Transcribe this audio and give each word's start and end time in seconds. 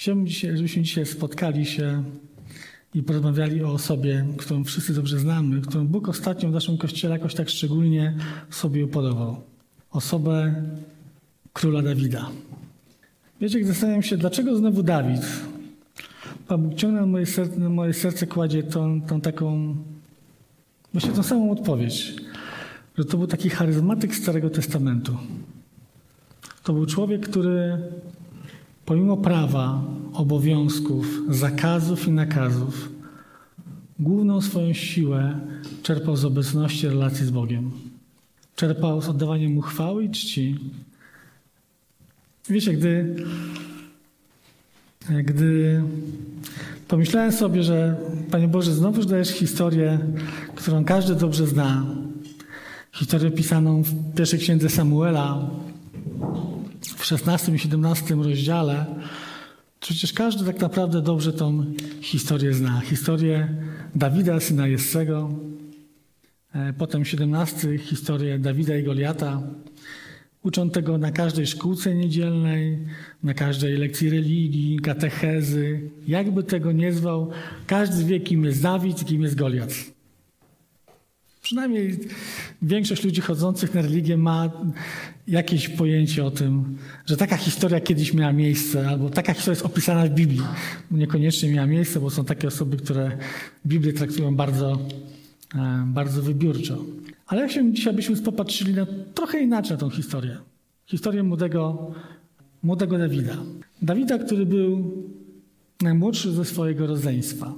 Chciałbym, 0.00 0.26
dzisiaj, 0.26 0.56
żebyśmy 0.56 0.82
dzisiaj 0.82 1.06
spotkali 1.06 1.66
się 1.66 2.04
i 2.94 3.02
porozmawiali 3.02 3.64
o 3.64 3.72
osobie, 3.72 4.26
którą 4.36 4.64
wszyscy 4.64 4.94
dobrze 4.94 5.18
znamy, 5.18 5.60
którą 5.60 5.86
Bóg 5.86 6.08
ostatnio 6.08 6.48
w 6.48 6.52
naszym 6.52 6.78
kościele 6.78 7.14
jakoś 7.14 7.34
tak 7.34 7.48
szczególnie 7.48 8.16
sobie 8.50 8.84
upodobał. 8.84 9.40
Osobę 9.90 10.64
króla 11.52 11.82
Dawida. 11.82 12.30
Wiecie, 13.40 13.60
gdy 13.60 13.68
zastanawiam 13.68 14.02
się, 14.02 14.16
dlaczego 14.16 14.56
znowu 14.56 14.82
Dawid? 14.82 15.22
Pan 16.48 16.62
Bóg 16.62 16.74
ciągle 16.74 17.00
na 17.00 17.06
moje 17.06 17.26
serce, 17.26 17.60
na 17.60 17.68
moje 17.68 17.92
serce 17.92 18.26
kładzie 18.26 18.62
tą, 18.62 19.02
tą 19.02 19.20
taką, 19.20 19.76
właśnie 20.92 21.12
tą 21.12 21.22
samą 21.22 21.50
odpowiedź, 21.50 22.14
że 22.98 23.04
to 23.04 23.16
był 23.16 23.26
taki 23.26 23.50
charyzmatyk 23.50 24.14
Starego 24.14 24.50
Testamentu. 24.50 25.16
To 26.62 26.72
był 26.72 26.86
człowiek, 26.86 27.28
który 27.28 27.78
pomimo 28.90 29.16
prawa, 29.16 29.82
obowiązków, 30.12 31.22
zakazów 31.28 32.08
i 32.08 32.10
nakazów, 32.10 32.88
główną 33.98 34.40
swoją 34.40 34.72
siłę 34.72 35.40
czerpał 35.82 36.16
z 36.16 36.24
obecności 36.24 36.88
relacji 36.88 37.26
z 37.26 37.30
Bogiem. 37.30 37.70
Czerpał 38.56 39.02
z 39.02 39.08
oddawania 39.08 39.48
mu 39.48 39.60
chwały 39.60 40.04
i 40.04 40.10
czci. 40.10 40.56
Wiecie, 42.48 42.72
gdy, 42.72 43.16
gdy 45.24 45.82
pomyślałem 46.88 47.32
sobie, 47.32 47.62
że 47.62 47.96
Panie 48.30 48.48
Boże, 48.48 48.74
znowu 48.74 49.04
dajesz 49.04 49.30
historię, 49.30 49.98
którą 50.54 50.84
każdy 50.84 51.14
dobrze 51.14 51.46
zna, 51.46 51.86
historię 52.92 53.30
pisaną 53.30 53.82
w 53.82 54.14
pierwszej 54.14 54.38
księdze 54.38 54.68
Samuela, 54.68 55.50
w 57.00 57.04
16 57.04 57.52
i 57.52 57.58
17 57.58 58.14
rozdziale, 58.14 58.86
przecież 59.80 60.12
każdy 60.12 60.44
tak 60.44 60.60
naprawdę 60.60 61.02
dobrze 61.02 61.32
tą 61.32 61.64
historię 62.00 62.54
zna. 62.54 62.80
Historię 62.80 63.48
Dawida, 63.94 64.40
syna 64.40 64.66
Jessego, 64.66 65.30
potem 66.78 67.04
17 67.04 67.78
historię 67.78 68.38
Dawida 68.38 68.76
i 68.76 68.82
Goliata. 68.82 69.42
Uczą 70.42 70.70
tego 70.70 70.98
na 70.98 71.10
każdej 71.12 71.46
szkółce 71.46 71.94
niedzielnej, 71.94 72.78
na 73.22 73.34
każdej 73.34 73.76
lekcji 73.76 74.10
religii, 74.10 74.78
katechezy. 74.78 75.90
Jakby 76.08 76.42
tego 76.42 76.72
nie 76.72 76.92
zwał, 76.92 77.30
każdy 77.66 78.04
wie, 78.04 78.20
kim 78.20 78.44
jest 78.44 78.62
Dawid 78.62 79.02
i 79.02 79.04
kim 79.04 79.22
jest 79.22 79.34
Goliat. 79.34 79.74
Przynajmniej 81.50 81.98
większość 82.62 83.04
ludzi 83.04 83.20
chodzących 83.20 83.74
na 83.74 83.82
religię 83.82 84.16
ma 84.16 84.50
jakieś 85.26 85.68
pojęcie 85.68 86.24
o 86.24 86.30
tym, 86.30 86.78
że 87.06 87.16
taka 87.16 87.36
historia 87.36 87.80
kiedyś 87.80 88.14
miała 88.14 88.32
miejsce, 88.32 88.88
albo 88.88 89.10
taka 89.10 89.34
historia 89.34 89.52
jest 89.52 89.66
opisana 89.66 90.06
w 90.06 90.10
Biblii. 90.10 90.42
Niekoniecznie 90.90 91.50
miała 91.50 91.66
miejsce, 91.66 92.00
bo 92.00 92.10
są 92.10 92.24
takie 92.24 92.48
osoby, 92.48 92.76
które 92.76 93.18
Biblię 93.66 93.92
traktują 93.92 94.36
bardzo, 94.36 94.78
bardzo 95.86 96.22
wybiórczo. 96.22 96.84
Ale 97.26 97.40
jak 97.40 97.50
się 97.50 97.72
dzisiaj 97.72 97.94
byśmy 97.94 98.16
popatrzyli 98.16 98.74
na 98.74 98.86
trochę 99.14 99.40
inaczej 99.40 99.70
na 99.70 99.80
tą 99.80 99.90
historię. 99.90 100.36
Historię 100.86 101.22
młodego, 101.22 101.90
młodego 102.62 102.98
Dawida. 102.98 103.36
Dawida, 103.82 104.18
który 104.18 104.46
był 104.46 104.92
najmłodszy 105.82 106.32
ze 106.32 106.44
swojego 106.44 106.86
rodzeństwa. 106.86 107.54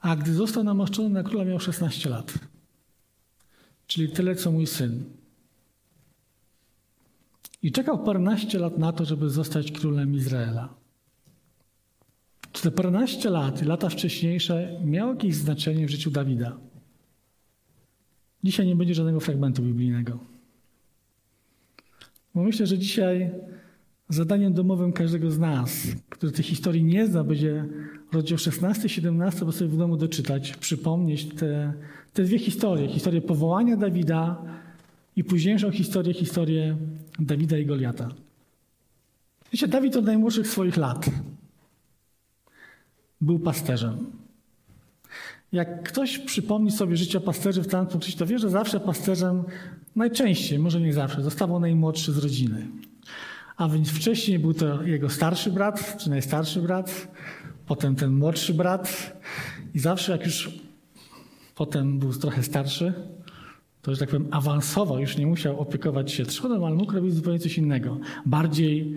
A 0.00 0.16
gdy 0.16 0.34
został 0.34 0.64
namaszczony 0.64 1.10
na 1.10 1.22
króla, 1.22 1.44
miał 1.44 1.60
16 1.60 2.10
lat. 2.10 2.34
Czyli 3.90 4.08
tyle, 4.08 4.34
co 4.34 4.52
mój 4.52 4.66
syn. 4.66 5.04
I 7.62 7.72
czekał 7.72 8.04
paręnaście 8.04 8.58
lat 8.58 8.78
na 8.78 8.92
to, 8.92 9.04
żeby 9.04 9.30
zostać 9.30 9.72
królem 9.72 10.14
Izraela. 10.14 10.74
Czy 12.52 12.62
te 12.62 12.70
paręnaście 12.70 13.30
lat, 13.30 13.62
lata 13.62 13.88
wcześniejsze, 13.88 14.80
miało 14.84 15.12
jakieś 15.12 15.34
znaczenie 15.34 15.86
w 15.86 15.90
życiu 15.90 16.10
Dawida? 16.10 16.56
Dzisiaj 18.44 18.66
nie 18.66 18.76
będzie 18.76 18.94
żadnego 18.94 19.20
fragmentu 19.20 19.62
biblijnego. 19.62 20.18
Bo 22.34 22.42
myślę, 22.42 22.66
że 22.66 22.78
dzisiaj 22.78 23.30
zadaniem 24.08 24.52
domowym 24.52 24.92
każdego 24.92 25.30
z 25.30 25.38
nas, 25.38 25.86
który 26.08 26.32
tej 26.32 26.44
historii 26.44 26.84
nie 26.84 27.06
zna, 27.06 27.24
będzie 27.24 27.68
rozdział 28.12 28.38
16 28.38 28.88
17, 28.88 29.44
bo 29.44 29.52
sobie 29.52 29.70
w 29.70 29.76
domu 29.76 29.96
doczytać, 29.96 30.56
przypomnieć 30.56 31.34
te, 31.34 31.74
te 32.12 32.22
dwie 32.22 32.38
historie. 32.38 32.88
Historię 32.88 33.20
powołania 33.20 33.76
Dawida 33.76 34.42
i 35.16 35.24
późniejszą 35.24 35.70
historię, 35.70 36.14
historię 36.14 36.76
Dawida 37.18 37.58
i 37.58 37.66
Goliata. 37.66 38.08
Wiecie, 39.52 39.68
Dawid 39.68 39.96
od 39.96 40.04
najmłodszych 40.04 40.48
swoich 40.48 40.76
lat 40.76 41.10
był 43.20 43.38
pasterzem. 43.38 44.06
Jak 45.52 45.82
ktoś 45.82 46.18
przypomni 46.18 46.70
sobie 46.70 46.96
życie 46.96 47.20
pasterzy 47.20 47.62
w 47.62 47.66
tamtym 47.66 47.96
okresie, 47.96 48.18
to 48.18 48.26
wie, 48.26 48.38
że 48.38 48.50
zawsze 48.50 48.80
pasterzem, 48.80 49.44
najczęściej, 49.96 50.58
może 50.58 50.80
nie 50.80 50.92
zawsze, 50.92 51.22
zostawał 51.22 51.60
najmłodszy 51.60 52.12
z 52.12 52.18
rodziny. 52.18 52.66
A 53.56 53.68
więc 53.68 53.88
wcześniej 53.88 54.38
był 54.38 54.54
to 54.54 54.82
jego 54.82 55.08
starszy 55.08 55.52
brat, 55.52 55.96
czy 55.98 56.10
najstarszy 56.10 56.62
brat, 56.62 57.08
potem 57.66 57.96
ten 57.96 58.10
młodszy 58.10 58.54
brat 58.54 59.12
i 59.74 59.78
zawsze 59.78 60.12
jak 60.12 60.24
już 60.24 60.60
potem 61.60 61.98
był 61.98 62.12
trochę 62.12 62.42
starszy, 62.42 62.92
to, 63.82 63.94
że 63.94 64.00
tak 64.00 64.08
powiem, 64.08 64.28
awansował, 64.30 64.98
już 64.98 65.16
nie 65.16 65.26
musiał 65.26 65.60
opiekować 65.60 66.12
się 66.12 66.24
trzonem, 66.24 66.64
ale 66.64 66.76
mógł 66.76 66.92
robić 66.92 67.14
zupełnie 67.14 67.38
coś 67.38 67.58
innego. 67.58 67.98
Bardziej, 68.26 68.96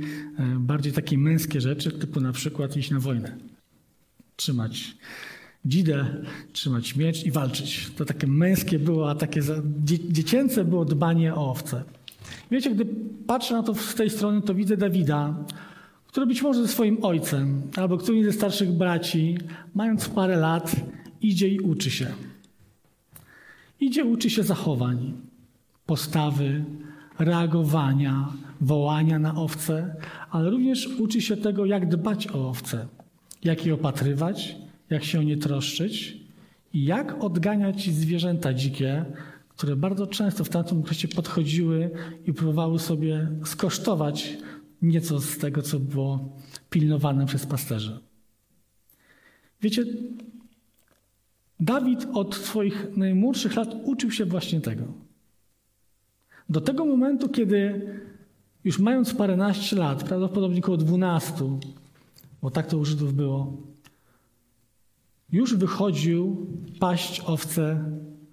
bardziej 0.58 0.94
takie 0.94 1.18
męskie 1.18 1.62
rzeczy, 1.62 1.92
typu 1.92 2.22
na 2.22 2.32
przykład 2.32 2.78
iść 2.78 2.92
na 2.92 3.00
wojnę. 3.00 3.38
Trzymać 4.36 4.98
dzidę, 5.66 6.06
trzymać 6.54 6.96
miecz 6.96 7.26
i 7.26 7.32
walczyć. 7.32 7.92
To 7.98 8.06
takie 8.06 8.28
męskie 8.28 8.80
było, 8.80 9.10
a 9.10 9.16
takie 9.16 9.42
dziecięce 10.10 10.66
było 10.66 10.86
dbanie 10.86 11.36
o 11.36 11.52
owce. 11.52 11.84
Wiecie, 12.52 12.72
gdy 12.76 12.86
patrzę 13.28 13.54
na 13.54 13.64
to 13.64 13.76
z 13.76 13.96
tej 13.96 14.10
strony, 14.10 14.42
to 14.42 14.54
widzę 14.54 14.78
Dawida, 14.78 15.46
który 16.08 16.26
być 16.26 16.42
może 16.42 16.62
ze 16.62 16.68
swoim 16.68 16.98
ojcem 17.02 17.62
albo 17.76 17.98
którymś 17.98 18.26
ze 18.26 18.32
starszych 18.32 18.72
braci, 18.72 19.38
mając 19.76 20.10
parę 20.10 20.38
lat, 20.38 20.76
idzie 21.22 21.48
i 21.48 21.60
uczy 21.60 21.92
się. 21.92 22.08
Idzie, 23.84 24.06
uczy 24.06 24.30
się 24.30 24.44
zachowań, 24.44 25.14
postawy, 25.86 26.66
reagowania, 27.20 28.28
wołania 28.62 29.20
na 29.20 29.36
owce, 29.36 29.96
ale 30.30 30.50
również 30.50 30.88
uczy 30.88 31.22
się 31.22 31.38
tego, 31.38 31.66
jak 31.66 31.90
dbać 31.90 32.28
o 32.28 32.50
owce, 32.50 32.88
jak 33.44 33.66
je 33.66 33.74
opatrywać, 33.74 34.56
jak 34.90 35.04
się 35.04 35.20
o 35.20 35.24
nie 35.24 35.38
troszczyć 35.38 36.18
i 36.74 36.86
jak 36.86 37.24
odganiać 37.24 37.90
zwierzęta 37.90 38.54
dzikie, 38.54 39.06
które 39.50 39.76
bardzo 39.76 40.08
często 40.08 40.44
w 40.44 40.50
tamtym 40.50 40.80
okresie 40.80 41.08
podchodziły 41.08 41.90
i 42.26 42.34
próbowały 42.34 42.80
sobie 42.80 43.28
skosztować 43.46 44.38
nieco 44.82 45.20
z 45.20 45.38
tego, 45.38 45.62
co 45.62 45.80
było 45.80 46.38
pilnowane 46.70 47.26
przez 47.26 47.46
pasterzy. 47.46 48.00
Wiecie, 49.62 49.84
Dawid 51.64 52.08
od 52.14 52.36
swoich 52.36 52.98
najmłodszych 52.98 53.56
lat 53.56 53.76
uczył 53.84 54.12
się 54.12 54.26
właśnie 54.26 54.62
tego. 54.62 54.84
Do 56.50 56.62
tego 56.62 56.86
momentu, 56.86 57.30
kiedy 57.30 57.82
już 58.64 58.80
mając 58.80 59.14
paręnaście 59.14 59.76
lat, 59.76 60.04
prawdopodobnie 60.04 60.60
około 60.60 60.78
dwunastu, 60.78 61.60
bo 62.42 62.52
tak 62.52 62.68
to 62.68 62.78
u 62.78 62.86
Żydów 62.86 63.14
było, 63.14 63.58
już 65.32 65.56
wychodził 65.56 66.48
paść 66.80 67.22
owce 67.26 67.86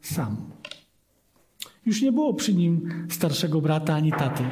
sam. 0.02 0.36
Już 1.86 2.02
nie 2.02 2.12
było 2.12 2.34
przy 2.34 2.54
nim 2.54 2.90
starszego 3.10 3.60
brata 3.60 3.94
ani 3.94 4.12
taty. 4.12 4.44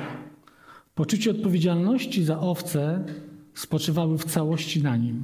Poczucie 0.94 1.30
odpowiedzialności 1.30 2.24
za 2.24 2.40
owce 2.40 3.04
spoczywały 3.54 4.18
w 4.18 4.24
całości 4.24 4.82
na 4.82 4.96
nim. 4.96 5.22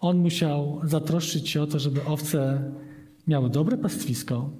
On 0.00 0.18
musiał 0.18 0.80
zatroszczyć 0.84 1.48
się 1.48 1.62
o 1.62 1.66
to, 1.66 1.78
żeby 1.78 2.04
owce 2.04 2.72
miały 3.28 3.50
dobre 3.50 3.78
pastwisko, 3.78 4.50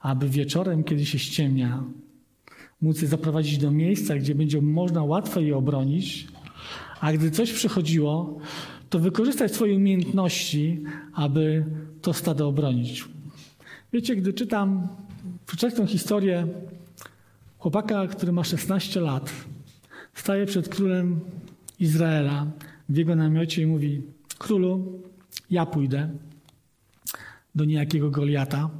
aby 0.00 0.28
wieczorem, 0.28 0.84
kiedy 0.84 1.06
się 1.06 1.18
ściemnia, 1.18 1.84
móc 2.80 3.02
je 3.02 3.08
zaprowadzić 3.08 3.58
do 3.58 3.70
miejsca, 3.70 4.16
gdzie 4.16 4.34
będzie 4.34 4.62
można 4.62 5.04
łatwo 5.04 5.40
je 5.40 5.56
obronić, 5.56 6.28
a 7.00 7.12
gdy 7.12 7.30
coś 7.30 7.52
przychodziło, 7.52 8.38
to 8.90 8.98
wykorzystać 8.98 9.54
swoje 9.54 9.76
umiejętności, 9.76 10.82
aby 11.12 11.64
to 12.02 12.12
stado 12.12 12.48
obronić. 12.48 13.04
Wiecie, 13.92 14.16
gdy 14.16 14.32
czytam, 14.32 14.88
tę 15.76 15.86
historię 15.86 16.46
chłopaka, 17.58 18.06
który 18.06 18.32
ma 18.32 18.44
16 18.44 19.00
lat, 19.00 19.32
staje 20.14 20.46
przed 20.46 20.68
królem 20.68 21.20
Izraela 21.80 22.46
w 22.88 22.96
jego 22.96 23.16
namiocie 23.16 23.62
i 23.62 23.66
mówi: 23.66 24.02
Królu, 24.38 25.02
ja 25.50 25.66
pójdę 25.66 26.10
do 27.54 27.64
niejakiego 27.64 28.10
Goliata, 28.10 28.70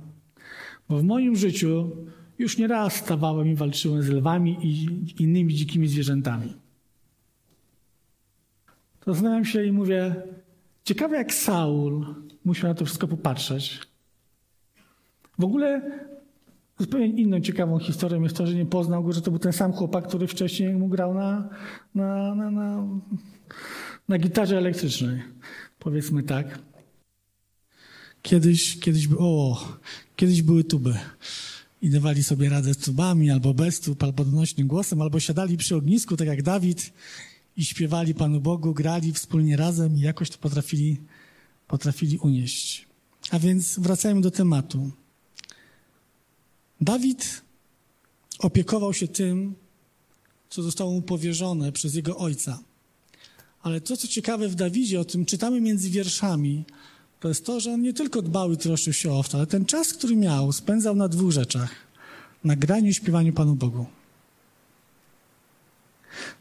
bo 0.88 0.98
w 0.98 1.04
moim 1.04 1.36
życiu 1.36 1.90
już 2.38 2.58
nie 2.58 2.66
raz 2.66 2.94
stawałem 2.94 3.48
i 3.48 3.54
walczyłem 3.54 4.02
z 4.02 4.08
lwami 4.08 4.58
i 4.62 5.22
innymi 5.22 5.54
dzikimi 5.54 5.88
zwierzętami. 5.88 6.54
zastanawiam 9.06 9.44
się 9.44 9.64
i 9.64 9.72
mówię, 9.72 10.14
ciekawe 10.84 11.16
jak 11.16 11.34
Saul 11.34 12.06
musiał 12.44 12.68
na 12.70 12.74
to 12.74 12.84
wszystko 12.84 13.08
popatrzeć. 13.08 13.80
W 15.38 15.44
ogóle 15.44 15.82
zupełnie 16.78 17.06
inną 17.06 17.40
ciekawą 17.40 17.78
historią 17.78 18.22
jest 18.22 18.36
to, 18.36 18.46
że 18.46 18.54
nie 18.54 18.66
poznał 18.66 19.04
go, 19.04 19.12
że 19.12 19.22
to 19.22 19.30
był 19.30 19.40
ten 19.40 19.52
sam 19.52 19.72
chłopak, 19.72 20.08
który 20.08 20.26
wcześniej 20.26 20.74
mu 20.74 20.88
grał 20.88 21.14
na, 21.14 21.48
na, 21.94 22.34
na, 22.34 22.50
na, 22.50 22.84
na 24.08 24.18
gitarze 24.18 24.58
elektrycznej. 24.58 25.22
Powiedzmy 25.78 26.22
tak. 26.22 26.58
Kiedyś, 28.22 28.78
kiedyś, 28.78 29.08
o, 29.18 29.68
kiedyś 30.16 30.42
były 30.42 30.64
tuby 30.64 30.98
i 31.82 31.90
dawali 31.90 32.24
sobie 32.24 32.48
radę 32.48 32.74
z 32.74 32.78
tubami, 32.78 33.30
albo 33.30 33.54
bez 33.54 33.80
tub, 33.80 34.02
albo 34.02 34.24
donośnym 34.24 34.66
głosem, 34.66 35.02
albo 35.02 35.20
siadali 35.20 35.56
przy 35.56 35.76
ognisku, 35.76 36.16
tak 36.16 36.28
jak 36.28 36.42
Dawid, 36.42 36.92
i 37.56 37.64
śpiewali 37.64 38.14
Panu 38.14 38.40
Bogu, 38.40 38.74
grali 38.74 39.12
wspólnie 39.12 39.56
razem 39.56 39.96
i 39.96 40.00
jakoś 40.00 40.30
to 40.30 40.38
potrafili, 40.38 41.00
potrafili 41.68 42.18
unieść. 42.18 42.86
A 43.30 43.38
więc 43.38 43.78
wracajmy 43.78 44.20
do 44.20 44.30
tematu. 44.30 44.90
Dawid 46.80 47.42
opiekował 48.38 48.94
się 48.94 49.08
tym, 49.08 49.54
co 50.48 50.62
zostało 50.62 50.92
mu 50.92 51.02
powierzone 51.02 51.72
przez 51.72 51.94
jego 51.94 52.16
ojca. 52.16 52.58
Ale 53.66 53.80
to, 53.80 53.96
co 53.96 54.08
ciekawe 54.08 54.48
w 54.48 54.54
Dawidzie, 54.54 55.00
o 55.00 55.04
tym 55.04 55.24
czytamy 55.24 55.60
między 55.60 55.90
wierszami, 55.90 56.64
to 57.20 57.28
jest 57.28 57.46
to, 57.46 57.60
że 57.60 57.72
on 57.72 57.82
nie 57.82 57.92
tylko 57.92 58.22
dbał 58.22 58.52
i 58.52 58.56
troszczył 58.56 58.92
się 58.92 59.12
o 59.12 59.18
owce, 59.18 59.36
ale 59.36 59.46
ten 59.46 59.64
czas, 59.64 59.92
który 59.92 60.16
miał, 60.16 60.52
spędzał 60.52 60.96
na 60.96 61.08
dwóch 61.08 61.32
rzeczach. 61.32 61.74
Na 62.44 62.56
graniu 62.56 62.88
i 62.88 62.94
śpiewaniu 62.94 63.32
Panu 63.32 63.54
Bogu. 63.54 63.86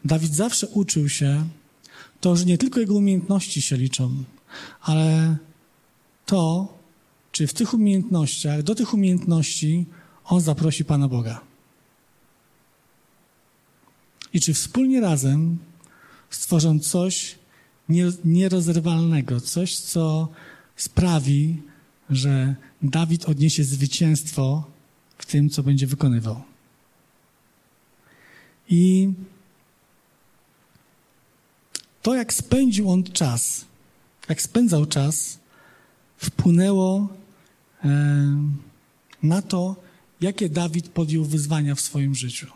Dawid 0.04 0.34
zawsze 0.34 0.68
uczył 0.68 1.08
się 1.08 1.48
to, 2.20 2.36
że 2.36 2.44
nie 2.44 2.58
tylko 2.58 2.80
jego 2.80 2.94
umiejętności 2.94 3.62
się 3.62 3.76
liczą, 3.76 4.24
ale 4.80 5.36
to, 6.26 6.74
czy 7.32 7.46
w 7.46 7.54
tych 7.54 7.74
umiejętnościach, 7.74 8.62
do 8.62 8.74
tych 8.74 8.94
umiejętności 8.94 9.86
on 10.24 10.40
zaprosi 10.40 10.84
Pana 10.84 11.08
Boga. 11.08 11.40
I 14.32 14.40
czy 14.40 14.54
wspólnie 14.54 15.00
razem 15.00 15.58
stworzą 16.30 16.78
coś 16.78 17.38
nierozerwalnego, 18.24 19.40
coś, 19.40 19.76
co 19.76 20.28
sprawi, 20.76 21.62
że 22.10 22.56
Dawid 22.82 23.24
odniesie 23.24 23.64
zwycięstwo 23.64 24.64
w 25.18 25.26
tym, 25.26 25.50
co 25.50 25.62
będzie 25.62 25.86
wykonywał. 25.86 26.42
I 28.68 29.12
to, 32.02 32.14
jak 32.14 32.32
spędził 32.32 32.90
on 32.90 33.04
czas, 33.04 33.64
jak 34.28 34.42
spędzał 34.42 34.86
czas, 34.86 35.38
wpłynęło 36.18 37.08
na 39.22 39.42
to, 39.42 39.76
jakie 40.20 40.48
Dawid 40.48 40.88
podjął 40.88 41.24
wyzwania 41.24 41.74
w 41.74 41.80
swoim 41.80 42.14
życiu. 42.14 42.46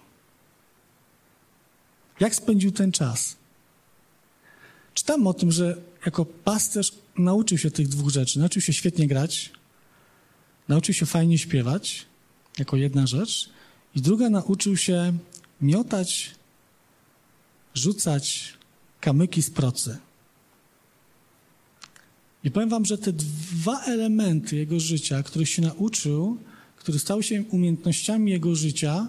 Jak 2.20 2.34
spędził 2.34 2.72
ten 2.72 2.92
czas? 2.92 3.39
Czytam 4.94 5.26
o 5.26 5.34
tym, 5.34 5.52
że 5.52 5.76
jako 6.06 6.24
pasterz 6.24 6.92
nauczył 7.18 7.58
się 7.58 7.70
tych 7.70 7.88
dwóch 7.88 8.10
rzeczy. 8.10 8.38
Nauczył 8.38 8.62
się 8.62 8.72
świetnie 8.72 9.06
grać, 9.06 9.52
nauczył 10.68 10.94
się 10.94 11.06
fajnie 11.06 11.38
śpiewać, 11.38 12.06
jako 12.58 12.76
jedna 12.76 13.06
rzecz, 13.06 13.50
i 13.94 14.00
druga 14.00 14.30
nauczył 14.30 14.76
się 14.76 15.12
miotać, 15.60 16.30
rzucać 17.74 18.54
kamyki 19.00 19.42
z 19.42 19.50
procy. 19.50 19.98
I 22.44 22.50
powiem 22.50 22.68
wam, 22.68 22.84
że 22.84 22.98
te 22.98 23.12
dwa 23.12 23.84
elementy 23.84 24.56
jego 24.56 24.80
życia, 24.80 25.22
których 25.22 25.48
się 25.48 25.62
nauczył, 25.62 26.38
które 26.76 26.98
stały 26.98 27.22
się 27.22 27.44
umiejętnościami 27.50 28.30
jego 28.30 28.54
życia, 28.54 29.08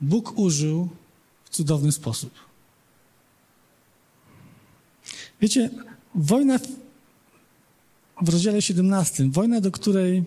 Bóg 0.00 0.38
użył 0.38 0.88
w 1.44 1.50
cudowny 1.50 1.92
sposób. 1.92 2.45
Wiecie, 5.40 5.70
wojna 6.14 6.58
w 8.22 8.28
rozdziale 8.28 8.62
17, 8.62 9.28
wojna, 9.30 9.60
do 9.60 9.70
której 9.70 10.24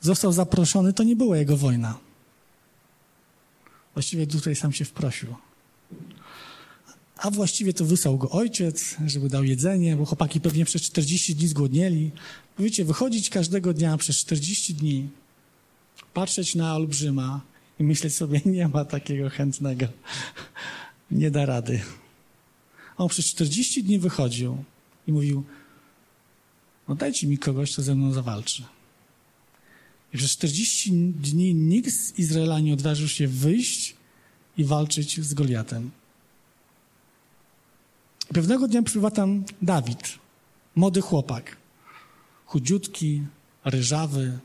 został 0.00 0.32
zaproszony, 0.32 0.92
to 0.92 1.02
nie 1.02 1.16
była 1.16 1.36
jego 1.36 1.56
wojna. 1.56 1.98
Właściwie 3.94 4.26
tutaj 4.26 4.56
sam 4.56 4.72
się 4.72 4.84
wprosił. 4.84 5.34
A 7.16 7.30
właściwie 7.30 7.72
to 7.72 7.84
wysłał 7.84 8.18
go 8.18 8.30
ojciec, 8.30 8.96
żeby 9.06 9.28
dał 9.28 9.44
jedzenie, 9.44 9.96
bo 9.96 10.04
chłopaki 10.04 10.40
pewnie 10.40 10.64
przez 10.64 10.82
40 10.82 11.34
dni 11.34 11.48
zgłodnieli. 11.48 12.10
Wiecie, 12.58 12.84
wychodzić 12.84 13.30
każdego 13.30 13.72
dnia 13.72 13.96
przez 13.96 14.16
40 14.16 14.74
dni, 14.74 15.08
patrzeć 16.14 16.54
na 16.54 16.74
olbrzyma 16.74 17.40
i 17.80 17.84
myśleć 17.84 18.14
sobie, 18.14 18.40
nie 18.46 18.68
ma 18.68 18.84
takiego 18.84 19.30
chętnego. 19.30 19.86
Nie 21.10 21.30
da 21.30 21.46
rady. 21.46 21.80
On 22.98 23.08
przez 23.08 23.26
40 23.26 23.84
dni 23.84 23.98
wychodził 23.98 24.64
i 25.06 25.12
mówił, 25.12 25.44
no 26.88 26.94
dajcie 26.94 27.26
mi 27.26 27.38
kogoś, 27.38 27.72
kto 27.72 27.82
ze 27.82 27.94
mną 27.94 28.12
zawalczy. 28.12 28.62
I 30.14 30.18
przez 30.18 30.30
40 30.30 30.92
dni 31.12 31.54
nikt 31.54 31.92
z 31.92 32.18
Izraela 32.18 32.60
nie 32.60 32.72
odważył 32.72 33.08
się 33.08 33.28
wyjść 33.28 33.96
i 34.56 34.64
walczyć 34.64 35.20
z 35.20 35.34
Goliatem. 35.34 35.90
Pewnego 38.34 38.68
dnia 38.68 38.82
przybywa 38.82 39.10
tam 39.10 39.44
Dawid, 39.62 40.18
młody 40.74 41.00
chłopak, 41.00 41.56
chudziutki, 42.46 43.22
ryżawy, 43.64 44.38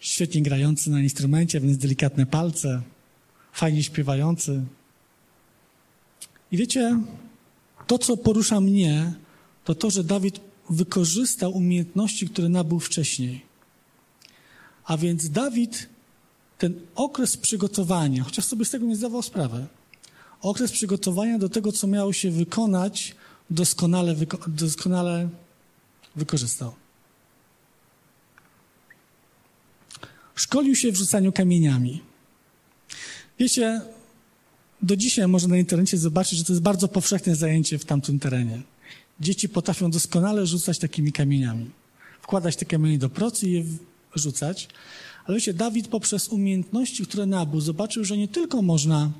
świetnie 0.00 0.42
grający 0.42 0.90
na 0.90 1.00
instrumencie, 1.00 1.60
więc 1.60 1.78
delikatne 1.78 2.26
palce, 2.26 2.82
fajnie 3.52 3.82
śpiewający. 3.82 4.64
I 6.52 6.56
wiecie, 6.56 7.00
to, 7.86 7.98
co 7.98 8.16
porusza 8.16 8.60
mnie, 8.60 9.12
to 9.64 9.74
to, 9.74 9.90
że 9.90 10.04
Dawid 10.04 10.40
wykorzystał 10.70 11.52
umiejętności, 11.52 12.28
które 12.28 12.48
nabył 12.48 12.80
wcześniej. 12.80 13.42
A 14.84 14.96
więc 14.96 15.30
Dawid 15.30 15.88
ten 16.58 16.80
okres 16.94 17.36
przygotowania, 17.36 18.24
chociaż 18.24 18.44
sobie 18.44 18.64
z 18.64 18.70
tego 18.70 18.86
nie 18.86 18.96
zdawał 18.96 19.22
sprawy, 19.22 19.66
okres 20.40 20.72
przygotowania 20.72 21.38
do 21.38 21.48
tego, 21.48 21.72
co 21.72 21.86
miało 21.86 22.12
się 22.12 22.30
wykonać, 22.30 23.14
doskonale, 23.50 24.14
wyko 24.14 24.38
doskonale 24.46 25.28
wykorzystał. 26.16 26.74
Szkolił 30.34 30.76
się 30.76 30.92
w 30.92 30.96
rzucaniu 30.96 31.32
kamieniami. 31.32 32.02
Wiecie, 33.38 33.80
do 34.82 34.96
dzisiaj 34.96 35.28
można 35.28 35.48
na 35.48 35.58
internecie 35.58 35.98
zobaczyć, 35.98 36.38
że 36.38 36.44
to 36.44 36.52
jest 36.52 36.62
bardzo 36.62 36.88
powszechne 36.88 37.36
zajęcie 37.36 37.78
w 37.78 37.84
tamtym 37.84 38.18
terenie. 38.18 38.62
Dzieci 39.20 39.48
potrafią 39.48 39.90
doskonale 39.90 40.46
rzucać 40.46 40.78
takimi 40.78 41.12
kamieniami. 41.12 41.70
Wkładać 42.22 42.56
te 42.56 42.64
kamienie 42.64 42.98
do 42.98 43.08
procy 43.08 43.48
i 43.48 43.52
je 43.52 43.64
rzucać. 44.14 44.68
Ale 45.24 45.36
wiecie, 45.36 45.54
Dawid 45.54 45.88
poprzez 45.88 46.28
umiejętności, 46.28 47.06
które 47.06 47.26
nabył, 47.26 47.60
zobaczył, 47.60 48.04
że 48.04 48.16
nie 48.16 48.28
tylko 48.28 48.62
można 48.62 49.10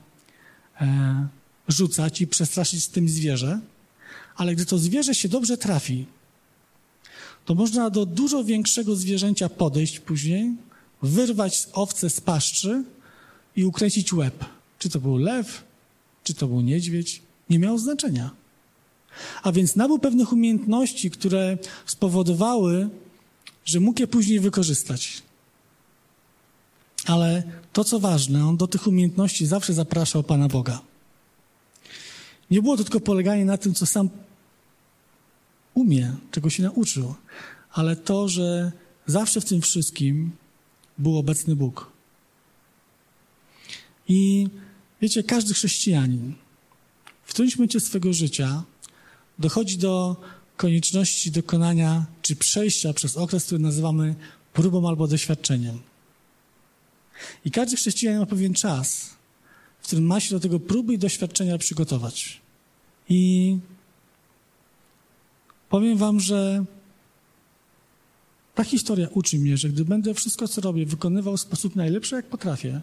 e, 0.80 1.28
rzucać 1.68 2.20
i 2.20 2.26
przestraszyć 2.26 2.84
z 2.84 2.88
tym 2.88 3.08
zwierzę, 3.08 3.60
ale 4.36 4.54
gdy 4.54 4.66
to 4.66 4.78
zwierzę 4.78 5.14
się 5.14 5.28
dobrze 5.28 5.56
trafi, 5.56 6.06
to 7.44 7.54
można 7.54 7.90
do 7.90 8.06
dużo 8.06 8.44
większego 8.44 8.96
zwierzęcia 8.96 9.48
podejść 9.48 10.00
później, 10.00 10.54
wyrwać 11.02 11.68
owce 11.72 12.10
z 12.10 12.20
paszczy 12.20 12.84
i 13.56 13.64
ukręcić 13.64 14.12
łeb. 14.12 14.44
Czy 14.82 14.90
to 14.90 15.00
był 15.00 15.16
lew, 15.16 15.64
czy 16.24 16.34
to 16.34 16.46
był 16.46 16.60
niedźwiedź, 16.60 17.22
nie 17.50 17.58
miało 17.58 17.78
znaczenia. 17.78 18.30
A 19.42 19.52
więc 19.52 19.76
nabył 19.76 19.98
pewnych 19.98 20.32
umiejętności, 20.32 21.10
które 21.10 21.58
spowodowały, 21.86 22.88
że 23.64 23.80
mógł 23.80 24.00
je 24.00 24.06
później 24.06 24.40
wykorzystać. 24.40 25.22
Ale 27.06 27.42
to, 27.72 27.84
co 27.84 28.00
ważne, 28.00 28.46
on 28.46 28.56
do 28.56 28.66
tych 28.66 28.86
umiejętności 28.86 29.46
zawsze 29.46 29.74
zapraszał 29.74 30.22
Pana 30.22 30.48
Boga. 30.48 30.80
Nie 32.50 32.62
było 32.62 32.76
to 32.76 32.82
tylko 32.82 33.00
poleganie 33.00 33.44
na 33.44 33.58
tym, 33.58 33.74
co 33.74 33.86
sam 33.86 34.10
umie, 35.74 36.12
czego 36.30 36.50
się 36.50 36.62
nauczył, 36.62 37.14
ale 37.72 37.96
to, 37.96 38.28
że 38.28 38.72
zawsze 39.06 39.40
w 39.40 39.44
tym 39.44 39.60
wszystkim 39.60 40.30
był 40.98 41.18
obecny 41.18 41.56
Bóg. 41.56 41.92
I 44.08 44.48
wiecie, 45.02 45.22
każdy 45.22 45.54
chrześcijanin 45.54 46.34
w 47.24 47.30
którymś 47.30 47.56
momencie 47.56 47.80
swego 47.80 48.12
życia 48.12 48.62
dochodzi 49.38 49.78
do 49.78 50.16
konieczności 50.56 51.30
dokonania 51.30 52.06
czy 52.22 52.36
przejścia 52.36 52.92
przez 52.92 53.16
okres, 53.16 53.44
który 53.44 53.58
nazywamy 53.58 54.14
próbą 54.52 54.88
albo 54.88 55.08
doświadczeniem. 55.08 55.78
I 57.44 57.50
każdy 57.50 57.76
chrześcijanin 57.76 58.20
ma 58.20 58.26
pewien 58.26 58.54
czas, 58.54 59.10
w 59.80 59.86
którym 59.86 60.06
ma 60.06 60.20
się 60.20 60.34
do 60.34 60.40
tego 60.40 60.60
próby 60.60 60.94
i 60.94 60.98
doświadczenia 60.98 61.58
przygotować. 61.58 62.40
I 63.08 63.58
Powiem 65.72 65.98
wam, 65.98 66.20
że 66.20 66.64
ta 68.54 68.64
historia 68.64 69.08
uczy 69.08 69.38
mnie, 69.38 69.56
że 69.56 69.68
gdy 69.68 69.84
będę 69.84 70.14
wszystko, 70.14 70.48
co 70.48 70.60
robię, 70.60 70.86
wykonywał 70.86 71.36
w 71.36 71.40
sposób 71.40 71.76
najlepszy, 71.76 72.14
jak 72.14 72.26
potrafię, 72.26 72.80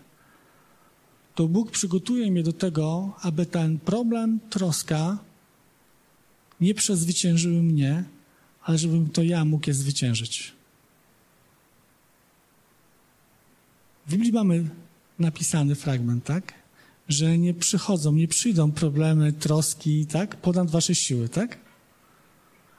to 1.40 1.48
Bóg 1.48 1.72
przygotuje 1.72 2.32
mnie 2.32 2.44
do 2.44 2.54
tego, 2.54 3.14
aby 3.22 3.46
ten 3.46 3.80
problem, 3.80 4.40
troska 4.50 5.18
nie 6.62 6.74
przezwyciężyły 6.74 7.64
mnie, 7.64 8.04
ale 8.64 8.78
żebym 8.78 9.10
to 9.10 9.24
ja 9.24 9.46
mógł 9.46 9.68
je 9.68 9.74
zwyciężyć. 9.74 10.54
W 14.08 14.12
Biblii 14.12 14.32
mamy 14.32 14.70
napisany 15.20 15.76
fragment, 15.76 16.24
tak? 16.24 16.54
Że 17.10 17.38
nie 17.38 17.54
przychodzą, 17.54 18.12
nie 18.12 18.28
przyjdą 18.28 18.72
problemy, 18.72 19.34
troski, 19.34 20.06
tak? 20.06 20.36
Ponad 20.36 20.72
wasze 20.72 20.96
siły, 20.96 21.30
tak? 21.30 21.58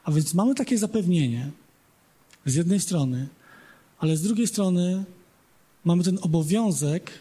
A 0.03 0.11
więc 0.11 0.33
mamy 0.33 0.55
takie 0.55 0.77
zapewnienie 0.77 1.51
z 2.45 2.55
jednej 2.55 2.79
strony, 2.79 3.27
ale 3.99 4.17
z 4.17 4.21
drugiej 4.21 4.47
strony 4.47 5.03
mamy 5.85 6.03
ten 6.03 6.19
obowiązek 6.21 7.11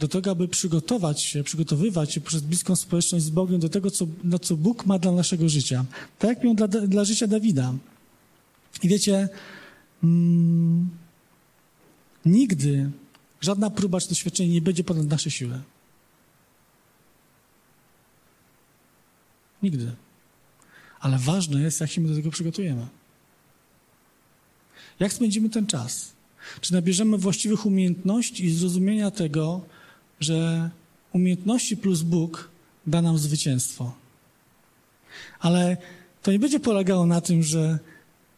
do 0.00 0.08
tego, 0.08 0.30
aby 0.30 0.48
przygotować 0.48 1.22
się, 1.22 1.44
przygotowywać 1.44 2.12
się 2.12 2.20
przez 2.20 2.42
bliską 2.42 2.76
społeczność 2.76 3.24
z 3.24 3.30
Bogiem 3.30 3.60
do 3.60 3.68
tego, 3.68 3.90
co, 3.90 4.06
no, 4.24 4.38
co 4.38 4.56
Bóg 4.56 4.86
ma 4.86 4.98
dla 4.98 5.12
naszego 5.12 5.48
życia. 5.48 5.84
Tak 6.18 6.28
jak 6.28 6.44
miał 6.44 6.54
dla, 6.54 6.68
dla 6.68 7.04
życia 7.04 7.26
Dawida. 7.26 7.74
I 8.82 8.88
wiecie, 8.88 9.28
mm, 10.04 10.90
nigdy 12.24 12.90
żadna 13.40 13.70
próba 13.70 14.00
czy 14.00 14.08
doświadczenie 14.08 14.48
nie 14.48 14.62
będzie 14.62 14.84
ponad 14.84 15.06
nasze 15.06 15.30
siły. 15.30 15.60
Nigdy. 19.62 19.92
Ale 21.00 21.18
ważne 21.18 21.62
jest, 21.62 21.80
jak 21.80 21.90
się 21.90 22.00
my 22.00 22.08
do 22.08 22.14
tego 22.14 22.30
przygotujemy. 22.30 22.86
Jak 25.00 25.12
spędzimy 25.12 25.50
ten 25.50 25.66
czas? 25.66 26.12
Czy 26.60 26.72
nabierzemy 26.72 27.18
właściwych 27.18 27.66
umiejętności 27.66 28.44
i 28.44 28.54
zrozumienia 28.54 29.10
tego, 29.10 29.64
że 30.20 30.70
umiejętności 31.12 31.76
plus 31.76 32.02
Bóg 32.02 32.50
da 32.86 33.02
nam 33.02 33.18
zwycięstwo? 33.18 33.92
Ale 35.40 35.76
to 36.22 36.32
nie 36.32 36.38
będzie 36.38 36.60
polegało 36.60 37.06
na 37.06 37.20
tym, 37.20 37.42
że 37.42 37.78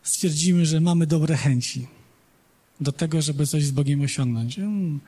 stwierdzimy, 0.02 0.66
że 0.66 0.80
mamy 0.80 1.06
dobre 1.06 1.36
chęci 1.36 1.86
do 2.80 2.92
tego, 2.92 3.22
żeby 3.22 3.46
coś 3.46 3.64
z 3.64 3.70
Bogiem 3.70 4.00
osiągnąć. 4.00 4.56
Hmm, 4.56 5.00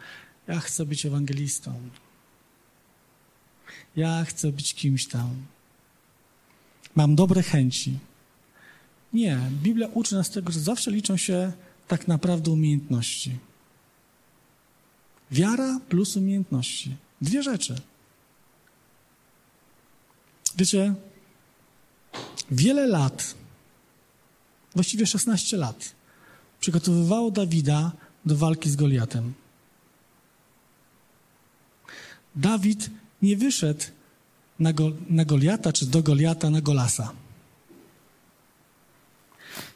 ja 0.49 0.61
chcę 0.61 0.87
być 0.87 1.07
ewangelistą. 1.07 1.75
Ja 3.97 4.25
chcę 4.25 4.53
być 4.53 4.75
kimś 4.75 5.07
tam. 5.07 5.31
Mam 6.95 7.15
dobre 7.15 7.43
chęci. 7.43 7.99
Nie, 9.13 9.39
Biblia 9.63 9.89
uczy 9.89 10.15
nas 10.15 10.31
tego, 10.31 10.53
że 10.53 10.61
zawsze 10.61 10.91
liczą 10.91 11.17
się 11.17 11.53
tak 11.89 12.09
naprawdę 12.09 12.51
umiejętności. 12.51 13.37
Wiara 15.35 15.81
plus 15.89 16.17
umiejętności. 16.17 16.97
Dwie 17.21 17.43
rzeczy. 17.43 17.75
Wiecie, 20.57 20.95
wiele 22.51 22.87
lat, 22.87 23.35
właściwie 24.75 25.07
16 25.07 25.57
lat, 25.57 25.95
przygotowywało 26.61 27.31
Dawida 27.31 27.93
do 28.27 28.37
walki 28.37 28.71
z 28.71 28.77
Goliatem. 28.77 29.33
Dawid 32.37 32.91
nie 33.23 33.37
wyszedł 33.37 33.85
na, 34.59 34.73
go, 34.73 34.93
na 35.11 35.25
Goliata 35.25 35.73
czy 35.73 35.87
do 35.87 36.03
Goliata 36.03 36.51
na 36.51 36.61
Golasa. 36.61 37.13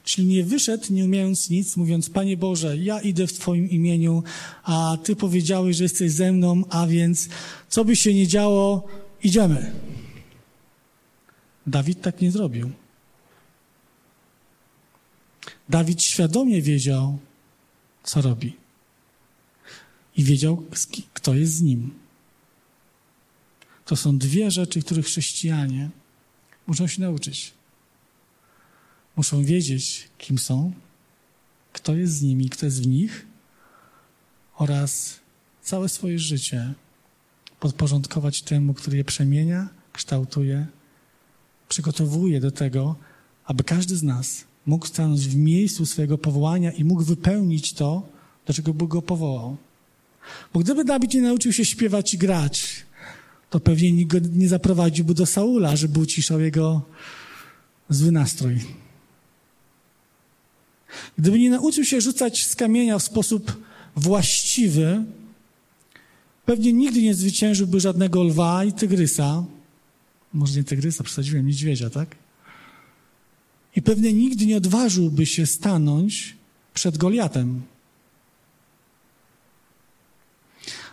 Czyli 0.08 0.26
nie 0.26 0.44
wyszedł, 0.44 0.92
nie 0.92 1.04
umiejąc 1.04 1.50
nic, 1.50 1.76
mówiąc: 1.76 2.10
Panie 2.10 2.36
Boże, 2.36 2.76
ja 2.76 3.00
idę 3.00 3.26
w 3.26 3.32
Twoim 3.32 3.70
imieniu, 3.70 4.22
a 4.62 4.98
Ty 5.02 5.16
powiedziałeś, 5.16 5.76
że 5.76 5.82
jesteś 5.82 6.12
ze 6.12 6.32
mną, 6.32 6.64
a 6.70 6.86
więc 6.86 7.28
co 7.68 7.84
by 7.84 7.96
się 7.96 8.14
nie 8.14 8.26
działo, 8.26 8.88
idziemy. 9.22 9.72
Dawid 11.66 12.02
tak 12.02 12.20
nie 12.20 12.32
zrobił. 12.32 12.70
Dawid 15.68 16.02
świadomie 16.02 16.62
wiedział, 16.62 17.18
co 18.02 18.20
robi. 18.20 18.56
I 20.16 20.24
wiedział, 20.24 20.64
kto 21.14 21.34
jest 21.34 21.52
z 21.52 21.62
nim. 21.62 21.94
To 23.84 23.96
są 23.96 24.18
dwie 24.18 24.50
rzeczy, 24.50 24.82
których 24.82 25.06
chrześcijanie 25.06 25.90
muszą 26.66 26.86
się 26.86 27.02
nauczyć. 27.02 27.57
Muszą 29.18 29.44
wiedzieć, 29.44 30.08
kim 30.18 30.38
są, 30.38 30.72
kto 31.72 31.94
jest 31.94 32.12
z 32.12 32.22
nimi, 32.22 32.50
kto 32.50 32.66
jest 32.66 32.82
w 32.82 32.86
nich 32.86 33.26
oraz 34.56 35.20
całe 35.62 35.88
swoje 35.88 36.18
życie 36.18 36.74
podporządkować 37.60 38.42
temu, 38.42 38.74
który 38.74 38.96
je 38.96 39.04
przemienia, 39.04 39.68
kształtuje, 39.92 40.66
przygotowuje 41.68 42.40
do 42.40 42.50
tego, 42.50 42.96
aby 43.44 43.64
każdy 43.64 43.96
z 43.96 44.02
nas 44.02 44.44
mógł 44.66 44.86
stanąć 44.86 45.28
w 45.28 45.36
miejscu 45.36 45.86
swojego 45.86 46.18
powołania 46.18 46.72
i 46.72 46.84
mógł 46.84 47.02
wypełnić 47.02 47.72
to, 47.72 48.08
do 48.46 48.54
czego 48.54 48.74
Bóg 48.74 48.90
go 48.90 49.02
powołał. 49.02 49.56
Bo 50.54 50.60
gdyby 50.60 50.84
Dawid 50.84 51.14
nie 51.14 51.22
nauczył 51.22 51.52
się 51.52 51.64
śpiewać 51.64 52.14
i 52.14 52.18
grać, 52.18 52.86
to 53.50 53.60
pewnie 53.60 53.92
nikt 53.92 54.12
go 54.12 54.28
nie 54.32 54.48
zaprowadziłby 54.48 55.14
do 55.14 55.26
Saula, 55.26 55.76
żeby 55.76 56.00
uciszał 56.00 56.40
jego 56.40 56.82
zły 57.88 58.12
nastrój. 58.12 58.87
Gdyby 61.18 61.38
nie 61.38 61.50
nauczył 61.50 61.84
się 61.84 62.00
rzucać 62.00 62.46
z 62.46 62.56
kamienia 62.56 62.98
w 62.98 63.02
sposób 63.02 63.56
właściwy, 63.96 65.04
pewnie 66.46 66.72
nigdy 66.72 67.02
nie 67.02 67.14
zwyciężyłby 67.14 67.80
żadnego 67.80 68.22
lwa 68.22 68.64
i 68.64 68.72
tygrysa. 68.72 69.44
Może 70.32 70.56
nie 70.56 70.64
tygrysa, 70.64 71.04
przesadziłem, 71.04 71.46
niedźwiedzia, 71.46 71.90
tak? 71.90 72.16
I 73.76 73.82
pewnie 73.82 74.12
nigdy 74.12 74.46
nie 74.46 74.56
odważyłby 74.56 75.26
się 75.26 75.46
stanąć 75.46 76.36
przed 76.74 76.98
Goliatem. 76.98 77.62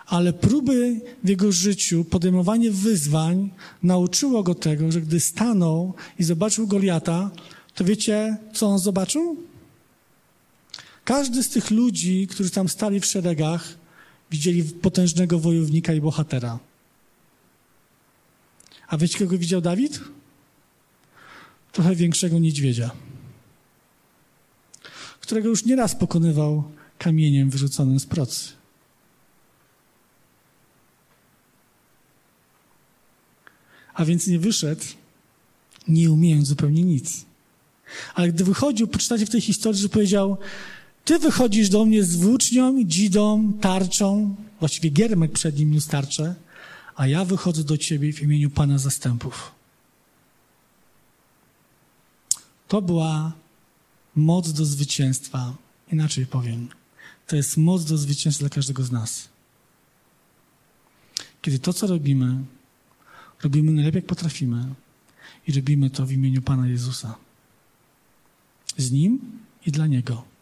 Ale 0.06 0.34
próby 0.34 1.02
w 1.24 1.30
jego 1.30 1.52
życiu, 1.52 2.06
podejmowanie 2.06 2.72
wyzwań 2.72 3.50
nauczyło 3.84 4.44
go 4.44 4.56
tego, 4.56 4.92
że 4.92 5.02
gdy 5.02 5.20
stanął 5.20 5.94
i 6.20 6.24
zobaczył 6.24 6.68
Goliata, 6.68 7.32
to 7.76 7.84
wiecie, 7.84 8.38
co 8.54 8.68
on 8.68 8.80
zobaczył? 8.80 9.38
Każdy 11.06 11.44
z 11.44 11.50
tych 11.50 11.72
ludzi, 11.72 12.28
którzy 12.28 12.50
tam 12.50 12.70
stali 12.70 13.00
w 13.00 13.06
szeregach, 13.06 13.78
widzieli 14.32 14.64
potężnego 14.64 15.40
wojownika 15.40 15.94
i 15.94 16.02
bohatera. 16.02 16.60
A 18.88 18.98
wiecie, 18.98 19.20
kogo 19.20 19.38
widział 19.38 19.62
Dawid? 19.62 20.00
Trochę 21.72 21.96
większego 21.96 22.40
niedźwiedzia, 22.40 22.92
którego 25.20 25.50
już 25.50 25.66
nieraz 25.66 25.96
pokonywał 25.96 26.64
kamieniem 26.98 27.50
wyrzuconym 27.50 28.00
z 28.00 28.06
procy. 28.06 28.50
A 33.94 34.06
więc 34.06 34.28
nie 34.28 34.40
wyszedł, 34.40 34.84
nie 35.88 36.12
umiejąc 36.12 36.48
zupełnie 36.48 36.84
nic. 36.84 37.26
Ale 38.16 38.28
gdy 38.28 38.44
wychodził, 38.44 38.88
poczytacie 38.88 39.26
w 39.26 39.30
tej 39.30 39.42
historii, 39.42 39.82
że 39.82 39.90
powiedział: 39.90 40.38
ty 41.06 41.20
wychodzisz 41.20 41.70
do 41.70 41.86
mnie 41.86 42.04
z 42.04 42.16
włócznią, 42.16 42.84
dzidą, 42.84 43.54
tarczą, 43.54 44.36
właściwie 44.60 44.90
giermek 44.90 45.32
przed 45.32 45.60
nim 45.60 45.72
niósł 45.72 45.90
tarczę, 45.90 46.36
a 46.96 47.08
ja 47.08 47.26
wychodzę 47.26 47.64
do 47.64 47.78
ciebie 47.78 48.14
w 48.14 48.22
imieniu 48.22 48.50
Pana 48.50 48.78
zastępów. 48.78 49.52
To 52.68 52.82
była 52.82 53.32
moc 54.16 54.54
do 54.54 54.66
zwycięstwa. 54.66 55.56
Inaczej 55.92 56.26
powiem, 56.26 56.70
to 57.28 57.36
jest 57.36 57.58
moc 57.58 57.86
do 57.86 57.98
zwycięstwa 57.98 58.42
dla 58.44 58.50
każdego 58.50 58.84
z 58.84 58.92
nas. 58.92 59.30
Kiedy 61.42 61.60
to, 61.60 61.74
co 61.74 61.88
robimy, 61.88 62.44
robimy 63.44 63.72
najlepiej, 63.72 64.00
jak 64.00 64.06
potrafimy 64.06 64.74
i 65.48 65.52
robimy 65.52 65.90
to 65.90 66.06
w 66.06 66.12
imieniu 66.12 66.42
Pana 66.42 66.68
Jezusa. 66.68 67.16
Z 68.78 68.92
Nim 68.92 69.20
i 69.66 69.72
dla 69.72 69.88
Niego. 69.88 70.35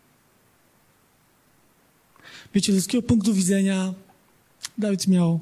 Wiecie, 2.54 2.74
z 2.74 2.76
ludzkiego 2.76 3.08
punktu 3.08 3.34
widzenia 3.34 3.94
Dawid 4.78 5.08
miał 5.08 5.40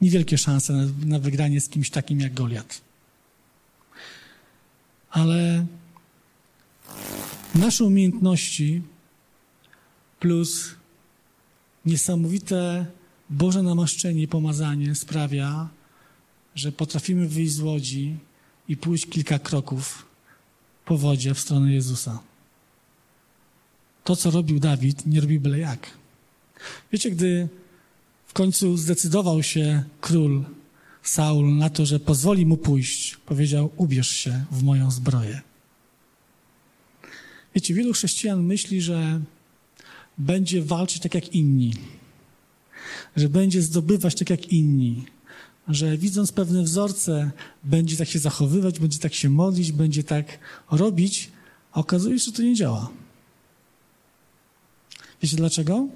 niewielkie 0.00 0.38
szanse 0.38 0.72
na, 0.72 0.84
na 1.06 1.18
wygranie 1.18 1.60
z 1.60 1.68
kimś 1.68 1.90
takim 1.90 2.20
jak 2.20 2.34
Goliat. 2.34 2.80
Ale 5.10 5.66
nasze 7.54 7.84
umiejętności 7.84 8.82
plus 10.20 10.74
niesamowite 11.86 12.86
Boże 13.30 13.62
namaszczenie 13.62 14.22
i 14.22 14.28
pomazanie 14.28 14.94
sprawia, 14.94 15.68
że 16.54 16.72
potrafimy 16.72 17.28
wyjść 17.28 17.52
z 17.52 17.60
łodzi 17.60 18.16
i 18.68 18.76
pójść 18.76 19.06
kilka 19.06 19.38
kroków 19.38 20.06
po 20.84 20.98
wodzie 20.98 21.34
w 21.34 21.40
stronę 21.40 21.72
Jezusa. 21.72 22.20
To, 24.04 24.16
co 24.16 24.30
robił 24.30 24.58
Dawid, 24.58 25.06
nie 25.06 25.20
robił 25.20 25.40
byle 25.40 25.58
jak. 25.58 25.97
Wiecie, 26.92 27.10
gdy 27.10 27.48
w 28.26 28.32
końcu 28.32 28.76
zdecydował 28.76 29.42
się 29.42 29.84
król 30.00 30.44
Saul 31.02 31.56
na 31.56 31.70
to, 31.70 31.86
że 31.86 32.00
pozwoli 32.00 32.46
mu 32.46 32.56
pójść, 32.56 33.16
powiedział: 33.16 33.70
Ubierz 33.76 34.10
się 34.10 34.44
w 34.50 34.62
moją 34.62 34.90
zbroję. 34.90 35.40
Wiecie, 37.54 37.74
wielu 37.74 37.92
chrześcijan 37.92 38.42
myśli, 38.42 38.82
że 38.82 39.20
będzie 40.18 40.62
walczyć 40.62 41.02
tak 41.02 41.14
jak 41.14 41.34
inni, 41.34 41.74
że 43.16 43.28
będzie 43.28 43.62
zdobywać 43.62 44.14
tak 44.14 44.30
jak 44.30 44.52
inni, 44.52 45.04
że 45.68 45.98
widząc 45.98 46.32
pewne 46.32 46.62
wzorce, 46.62 47.30
będzie 47.64 47.96
tak 47.96 48.08
się 48.08 48.18
zachowywać, 48.18 48.80
będzie 48.80 48.98
tak 48.98 49.14
się 49.14 49.30
modlić, 49.30 49.72
będzie 49.72 50.04
tak 50.04 50.38
robić, 50.70 51.30
a 51.72 51.80
okazuje 51.80 52.18
się, 52.18 52.24
że 52.24 52.32
to 52.32 52.42
nie 52.42 52.54
działa. 52.54 52.90
Wiecie 55.22 55.36
dlaczego? 55.36 55.88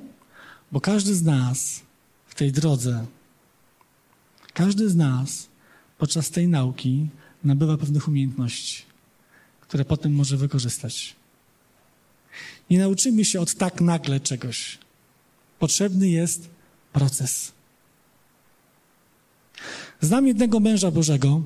Bo 0.72 0.80
każdy 0.80 1.14
z 1.14 1.22
nas 1.22 1.80
w 2.26 2.34
tej 2.34 2.52
drodze, 2.52 3.06
każdy 4.54 4.90
z 4.90 4.96
nas 4.96 5.48
podczas 5.98 6.30
tej 6.30 6.48
nauki 6.48 7.08
nabywa 7.44 7.76
pewnych 7.76 8.08
umiejętności, 8.08 8.82
które 9.60 9.84
potem 9.84 10.14
może 10.14 10.36
wykorzystać. 10.36 11.16
Nie 12.70 12.78
nauczymy 12.78 13.24
się 13.24 13.40
od 13.40 13.54
tak 13.54 13.80
nagle 13.80 14.20
czegoś. 14.20 14.78
Potrzebny 15.58 16.08
jest 16.08 16.48
proces. 16.92 17.52
Znam 20.00 20.26
jednego 20.26 20.60
męża 20.60 20.90
Bożego, 20.90 21.42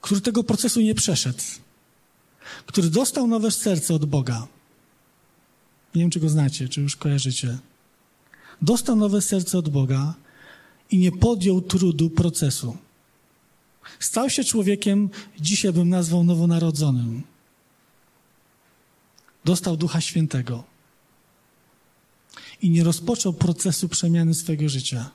który 0.00 0.20
tego 0.20 0.44
procesu 0.44 0.80
nie 0.80 0.94
przeszedł, 0.94 1.42
który 2.66 2.90
dostał 2.90 3.26
nowe 3.26 3.50
serce 3.50 3.94
od 3.94 4.04
Boga. 4.04 4.46
Nie 5.94 6.00
wiem, 6.02 6.10
czy 6.10 6.20
go 6.20 6.28
znacie, 6.28 6.68
czy 6.68 6.80
już 6.80 6.96
kojarzycie. 6.96 7.58
Dostał 8.62 8.96
nowe 8.96 9.22
serce 9.22 9.58
od 9.58 9.68
Boga 9.68 10.14
i 10.90 10.98
nie 10.98 11.12
podjął 11.12 11.60
trudu 11.60 12.10
procesu. 12.10 12.76
Stał 14.00 14.30
się 14.30 14.44
człowiekiem, 14.44 15.10
dzisiaj 15.40 15.72
bym 15.72 15.88
nazwał 15.88 16.24
nowonarodzonym. 16.24 17.22
Dostał 19.44 19.76
Ducha 19.76 20.00
Świętego 20.00 20.64
i 22.62 22.70
nie 22.70 22.84
rozpoczął 22.84 23.32
procesu 23.32 23.88
przemiany 23.88 24.34
swojego 24.34 24.68
życia. 24.68 25.10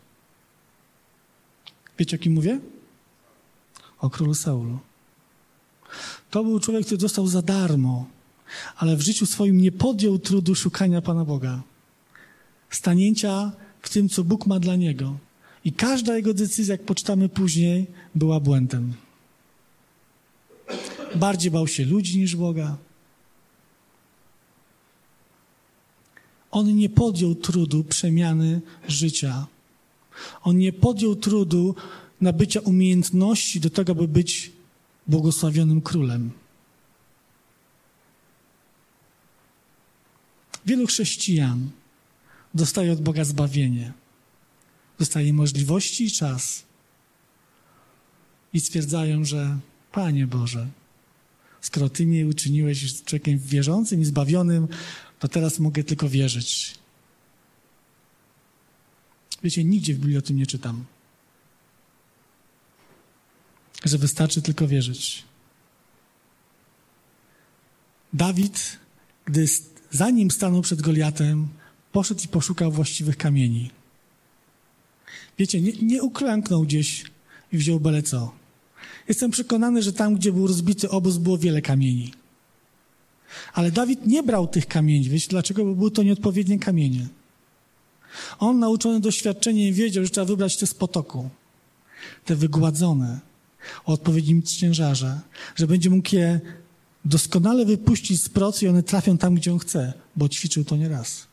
Wiecie, 1.99 2.17
o 2.17 2.19
kim 2.19 2.33
mówię? 2.33 2.59
O 3.99 4.09
królu 4.09 4.33
Saulu. 4.33 4.79
To 6.29 6.43
był 6.43 6.59
człowiek, 6.59 6.85
który 6.85 6.97
dostał 6.97 7.27
za 7.27 7.41
darmo, 7.41 8.05
ale 8.77 8.95
w 8.95 9.01
życiu 9.01 9.25
swoim 9.25 9.61
nie 9.61 9.71
podjął 9.71 10.19
trudu 10.19 10.55
szukania 10.55 11.01
Pana 11.01 11.25
Boga. 11.25 11.61
Stanięcia 12.71 13.51
w 13.81 13.89
tym, 13.89 14.09
co 14.09 14.23
Bóg 14.23 14.45
ma 14.45 14.59
dla 14.59 14.75
niego. 14.75 15.17
I 15.65 15.71
każda 15.71 16.15
jego 16.15 16.33
decyzja, 16.33 16.73
jak 16.73 16.83
poczytamy 16.83 17.29
później, 17.29 17.87
była 18.15 18.39
błędem. 18.39 18.93
Bardziej 21.15 21.51
bał 21.51 21.67
się 21.67 21.85
ludzi 21.85 22.19
niż 22.19 22.35
Boga. 22.35 22.77
On 26.51 26.75
nie 26.75 26.89
podjął 26.89 27.35
trudu 27.35 27.83
przemiany 27.83 28.61
życia. 28.87 29.47
On 30.43 30.57
nie 30.57 30.73
podjął 30.73 31.15
trudu 31.15 31.75
nabycia 32.21 32.59
umiejętności 32.59 33.59
do 33.59 33.69
tego, 33.69 33.95
by 33.95 34.07
być 34.07 34.51
błogosławionym 35.07 35.81
królem. 35.81 36.31
Wielu 40.65 40.87
chrześcijan 40.87 41.69
dostaje 42.53 42.91
od 42.91 43.01
Boga 43.01 43.23
zbawienie, 43.23 43.93
dostaje 44.99 45.33
możliwości 45.33 46.05
i 46.05 46.11
czas. 46.11 46.63
I 48.53 48.59
stwierdzają, 48.59 49.25
że 49.25 49.57
Panie 49.91 50.27
Boże, 50.27 50.67
skoro 51.61 51.89
Ty 51.89 52.05
mnie 52.05 52.27
uczyniłeś 52.27 53.03
człowiekiem 53.03 53.39
wierzącym 53.39 54.01
i 54.01 54.05
zbawionym, 54.05 54.67
to 55.19 55.27
teraz 55.27 55.59
mogę 55.59 55.83
tylko 55.83 56.09
wierzyć. 56.09 56.75
Wiecie, 59.43 59.63
nigdzie 59.63 59.93
w 59.93 59.97
Biblii 59.97 60.17
o 60.17 60.21
tym 60.21 60.37
nie 60.37 60.47
czytam. 60.47 60.85
Że 63.85 63.97
wystarczy 63.97 64.41
tylko 64.41 64.67
wierzyć. 64.67 65.23
Dawid, 68.13 68.79
gdy 69.25 69.45
zanim 69.91 70.31
stanął 70.31 70.61
przed 70.61 70.81
Goliatem, 70.81 71.47
poszedł 71.91 72.21
i 72.25 72.27
poszukał 72.27 72.71
właściwych 72.71 73.17
kamieni. 73.17 73.71
Wiecie, 75.37 75.61
nie, 75.61 75.71
nie 75.71 76.03
uklęknął 76.03 76.63
gdzieś 76.63 77.03
i 77.53 77.57
wziął 77.57 77.79
byle 77.79 78.03
co. 78.03 78.31
Jestem 79.07 79.31
przekonany, 79.31 79.83
że 79.83 79.93
tam, 79.93 80.15
gdzie 80.15 80.31
był 80.31 80.47
rozbity 80.47 80.89
obóz, 80.89 81.17
było 81.17 81.37
wiele 81.37 81.61
kamieni. 81.61 82.13
Ale 83.53 83.71
Dawid 83.71 84.07
nie 84.07 84.23
brał 84.23 84.47
tych 84.47 84.67
kamieni. 84.67 85.09
Wiecie 85.09 85.27
dlaczego? 85.29 85.65
Bo 85.65 85.75
były 85.75 85.91
to 85.91 86.03
nieodpowiednie 86.03 86.59
kamienie. 86.59 87.07
On, 88.39 88.59
nauczony 88.59 88.99
doświadczeniem, 88.99 89.73
wiedział, 89.73 90.03
że 90.03 90.09
trzeba 90.09 90.25
wybrać 90.25 90.57
te 90.57 90.67
z 90.67 90.73
potoku, 90.73 91.29
te 92.25 92.35
wygładzone, 92.35 93.19
o 93.85 93.93
odpowiednim 93.93 94.43
ciężarze, 94.43 95.19
że 95.55 95.67
będzie 95.67 95.89
mógł 95.89 96.15
je 96.15 96.39
doskonale 97.05 97.65
wypuścić 97.65 98.23
z 98.23 98.29
procy 98.29 98.65
i 98.65 98.67
one 98.67 98.83
trafią 98.83 99.17
tam, 99.17 99.35
gdzie 99.35 99.53
on 99.53 99.59
chce, 99.59 99.93
bo 100.15 100.29
ćwiczył 100.29 100.65
to 100.65 100.77
nieraz. 100.77 101.30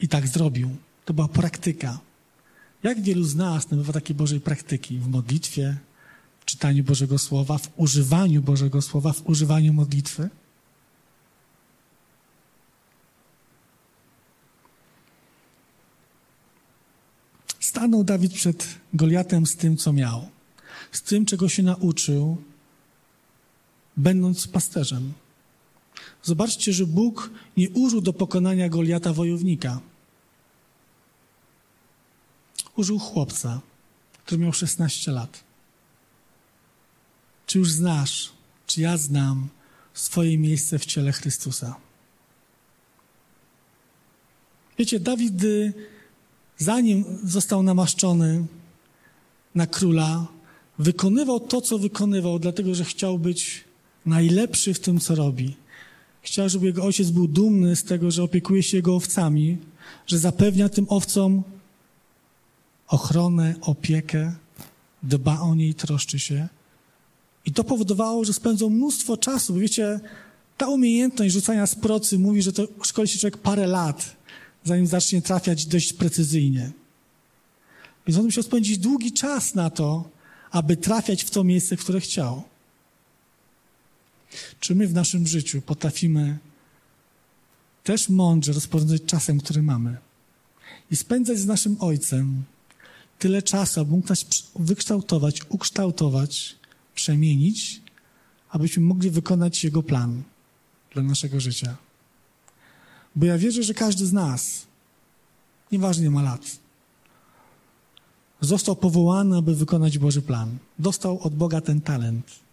I 0.00 0.08
tak 0.08 0.28
zrobił. 0.28 0.76
To 1.04 1.14
była 1.14 1.28
praktyka. 1.28 1.98
Jak 2.82 3.02
wielu 3.02 3.24
z 3.24 3.34
nas 3.34 3.70
nabywa 3.70 3.92
takiej 3.92 4.16
Bożej 4.16 4.40
praktyki 4.40 4.98
w 4.98 5.08
modlitwie, 5.08 5.76
w 6.40 6.44
czytaniu 6.44 6.84
Bożego 6.84 7.18
Słowa, 7.18 7.58
w 7.58 7.70
używaniu 7.76 8.42
Bożego 8.42 8.82
Słowa, 8.82 9.12
w 9.12 9.26
używaniu 9.28 9.72
modlitwy? 9.72 10.28
Stanął 17.60 18.04
Dawid 18.04 18.32
przed 18.32 18.66
Goliatem 18.94 19.46
z 19.46 19.56
tym, 19.56 19.76
co 19.76 19.92
miał, 19.92 20.28
z 20.92 21.02
tym, 21.02 21.26
czego 21.26 21.48
się 21.48 21.62
nauczył, 21.62 22.36
będąc 23.96 24.48
pasterzem. 24.48 25.12
Zobaczcie, 26.28 26.72
że 26.72 26.86
Bóg 26.86 27.30
nie 27.56 27.70
użył 27.70 28.00
do 28.00 28.12
pokonania 28.12 28.68
Goliata 28.68 29.12
wojownika. 29.12 29.80
Użył 32.76 32.98
chłopca, 32.98 33.60
który 34.24 34.40
miał 34.40 34.52
16 34.52 35.12
lat. 35.12 35.44
Czy 37.46 37.58
już 37.58 37.70
znasz, 37.70 38.32
czy 38.66 38.80
ja 38.80 38.96
znam 38.96 39.48
swoje 39.94 40.38
miejsce 40.38 40.78
w 40.78 40.86
ciele 40.86 41.12
Chrystusa? 41.12 41.76
Wiecie, 44.78 45.00
Dawid 45.00 45.34
zanim 46.58 47.04
został 47.24 47.62
namaszczony 47.62 48.46
na 49.54 49.66
króla, 49.66 50.26
wykonywał 50.78 51.40
to, 51.40 51.60
co 51.60 51.78
wykonywał, 51.78 52.38
dlatego 52.38 52.74
że 52.74 52.84
chciał 52.84 53.18
być 53.18 53.64
najlepszy 54.06 54.74
w 54.74 54.80
tym, 54.80 55.00
co 55.00 55.14
robi. 55.14 55.67
Chciał, 56.22 56.48
żeby 56.48 56.66
jego 56.66 56.84
ojciec 56.84 57.10
był 57.10 57.28
dumny 57.28 57.76
z 57.76 57.84
tego, 57.84 58.10
że 58.10 58.22
opiekuje 58.22 58.62
się 58.62 58.76
jego 58.76 58.96
owcami, 58.96 59.58
że 60.06 60.18
zapewnia 60.18 60.68
tym 60.68 60.86
owcom 60.88 61.42
ochronę, 62.88 63.54
opiekę, 63.60 64.34
dba 65.02 65.40
o 65.40 65.54
niej, 65.54 65.74
troszczy 65.74 66.18
się. 66.18 66.48
I 67.46 67.52
to 67.52 67.64
powodowało, 67.64 68.24
że 68.24 68.32
spędzał 68.32 68.70
mnóstwo 68.70 69.16
czasu. 69.16 69.52
Bo 69.52 69.58
wiecie, 69.58 70.00
ta 70.56 70.68
umiejętność 70.68 71.34
rzucania 71.34 71.66
z 71.66 71.74
procy 71.74 72.18
mówi, 72.18 72.42
że 72.42 72.52
to 72.52 72.68
szkoli 72.82 73.08
się 73.08 73.18
człowiek 73.18 73.36
parę 73.36 73.66
lat 73.66 74.18
zanim 74.64 74.86
zacznie 74.86 75.22
trafiać 75.22 75.66
dość 75.66 75.92
precyzyjnie. 75.92 76.70
Więc 78.06 78.18
on 78.18 78.24
musiał 78.24 78.42
spędzić 78.42 78.78
długi 78.78 79.12
czas 79.12 79.54
na 79.54 79.70
to, 79.70 80.10
aby 80.50 80.76
trafiać 80.76 81.24
w 81.24 81.30
to 81.30 81.44
miejsce, 81.44 81.76
które 81.76 82.00
chciał. 82.00 82.42
Czy 84.60 84.74
my 84.74 84.88
w 84.88 84.94
naszym 84.94 85.26
życiu 85.26 85.62
potrafimy 85.62 86.38
też 87.84 88.08
mądrze 88.08 88.52
rozporządzać 88.52 89.02
czasem, 89.06 89.40
który 89.40 89.62
mamy 89.62 89.96
i 90.90 90.96
spędzać 90.96 91.38
z 91.38 91.46
naszym 91.46 91.76
Ojcem 91.80 92.44
tyle 93.18 93.42
czasu, 93.42 93.80
aby 93.80 93.90
mógł 93.90 94.08
nas 94.08 94.24
wykształtować, 94.56 95.40
ukształtować, 95.48 96.56
przemienić, 96.94 97.80
abyśmy 98.50 98.82
mogli 98.82 99.10
wykonać 99.10 99.64
Jego 99.64 99.82
plan 99.82 100.22
dla 100.94 101.02
naszego 101.02 101.40
życia. 101.40 101.76
Bo 103.16 103.26
ja 103.26 103.38
wierzę, 103.38 103.62
że 103.62 103.74
każdy 103.74 104.06
z 104.06 104.12
nas, 104.12 104.66
nieważnie 105.72 106.10
ma 106.10 106.22
lat, 106.22 106.58
został 108.40 108.76
powołany, 108.76 109.36
aby 109.36 109.54
wykonać 109.54 109.98
Boży 109.98 110.22
plan. 110.22 110.58
Dostał 110.78 111.20
od 111.20 111.34
Boga 111.34 111.60
ten 111.60 111.80
talent. 111.80 112.47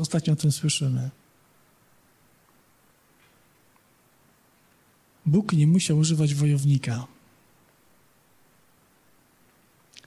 Ostatnio 0.00 0.32
o 0.32 0.36
tym 0.36 0.52
słyszymy. 0.52 1.10
Bóg 5.26 5.52
nie 5.52 5.66
musiał 5.66 5.98
używać 5.98 6.34
wojownika. 6.34 7.06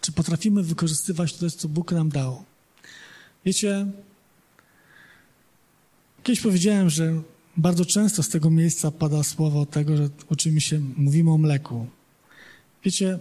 Czy 0.01 0.11
potrafimy 0.11 0.63
wykorzystywać 0.63 1.33
to, 1.33 1.49
co 1.49 1.67
Bóg 1.67 1.91
nam 1.91 2.09
dał? 2.09 2.43
Wiecie, 3.45 3.87
kiedyś 6.23 6.41
powiedziałem, 6.41 6.89
że 6.89 7.21
bardzo 7.57 7.85
często 7.85 8.23
z 8.23 8.29
tego 8.29 8.49
miejsca 8.49 8.91
pada 8.91 9.23
słowo 9.23 9.65
tego, 9.65 9.97
że 9.97 10.09
uczymy 10.29 10.61
się, 10.61 10.79
mówimy 10.97 11.31
o 11.31 11.37
mleku. 11.37 11.87
Wiecie, 12.83 13.19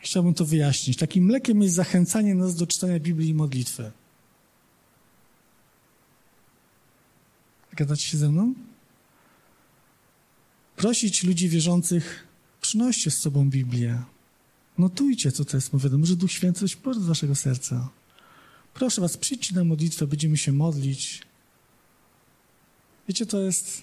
chciałbym 0.00 0.34
to 0.34 0.44
wyjaśnić. 0.44 0.98
Takim 0.98 1.24
mlekiem 1.24 1.62
jest 1.62 1.74
zachęcanie 1.74 2.34
nas 2.34 2.54
do 2.54 2.66
czytania 2.66 3.00
Biblii 3.00 3.28
i 3.28 3.34
modlitwy. 3.34 3.90
Gadacie 7.80 8.04
się 8.04 8.18
ze 8.18 8.28
mną? 8.28 8.54
Prosić 10.76 11.24
ludzi 11.24 11.48
wierzących, 11.48 12.26
przynoście 12.60 13.10
z 13.10 13.18
sobą 13.18 13.50
Biblię. 13.50 14.02
Notujcie, 14.78 15.32
co 15.32 15.44
to 15.44 15.56
jest 15.56 15.72
mówione. 15.72 15.98
Może 15.98 16.16
Duch 16.16 16.32
Święty 16.32 16.60
coś 16.60 16.76
z 17.00 17.06
waszego 17.06 17.34
serca. 17.34 17.88
Proszę 18.74 19.00
was, 19.00 19.16
przyjdźcie 19.16 19.54
na 19.54 19.64
modlitwę, 19.64 20.06
będziemy 20.06 20.36
się 20.36 20.52
modlić. 20.52 21.22
Wiecie, 23.08 23.26
to 23.26 23.40
jest, 23.40 23.82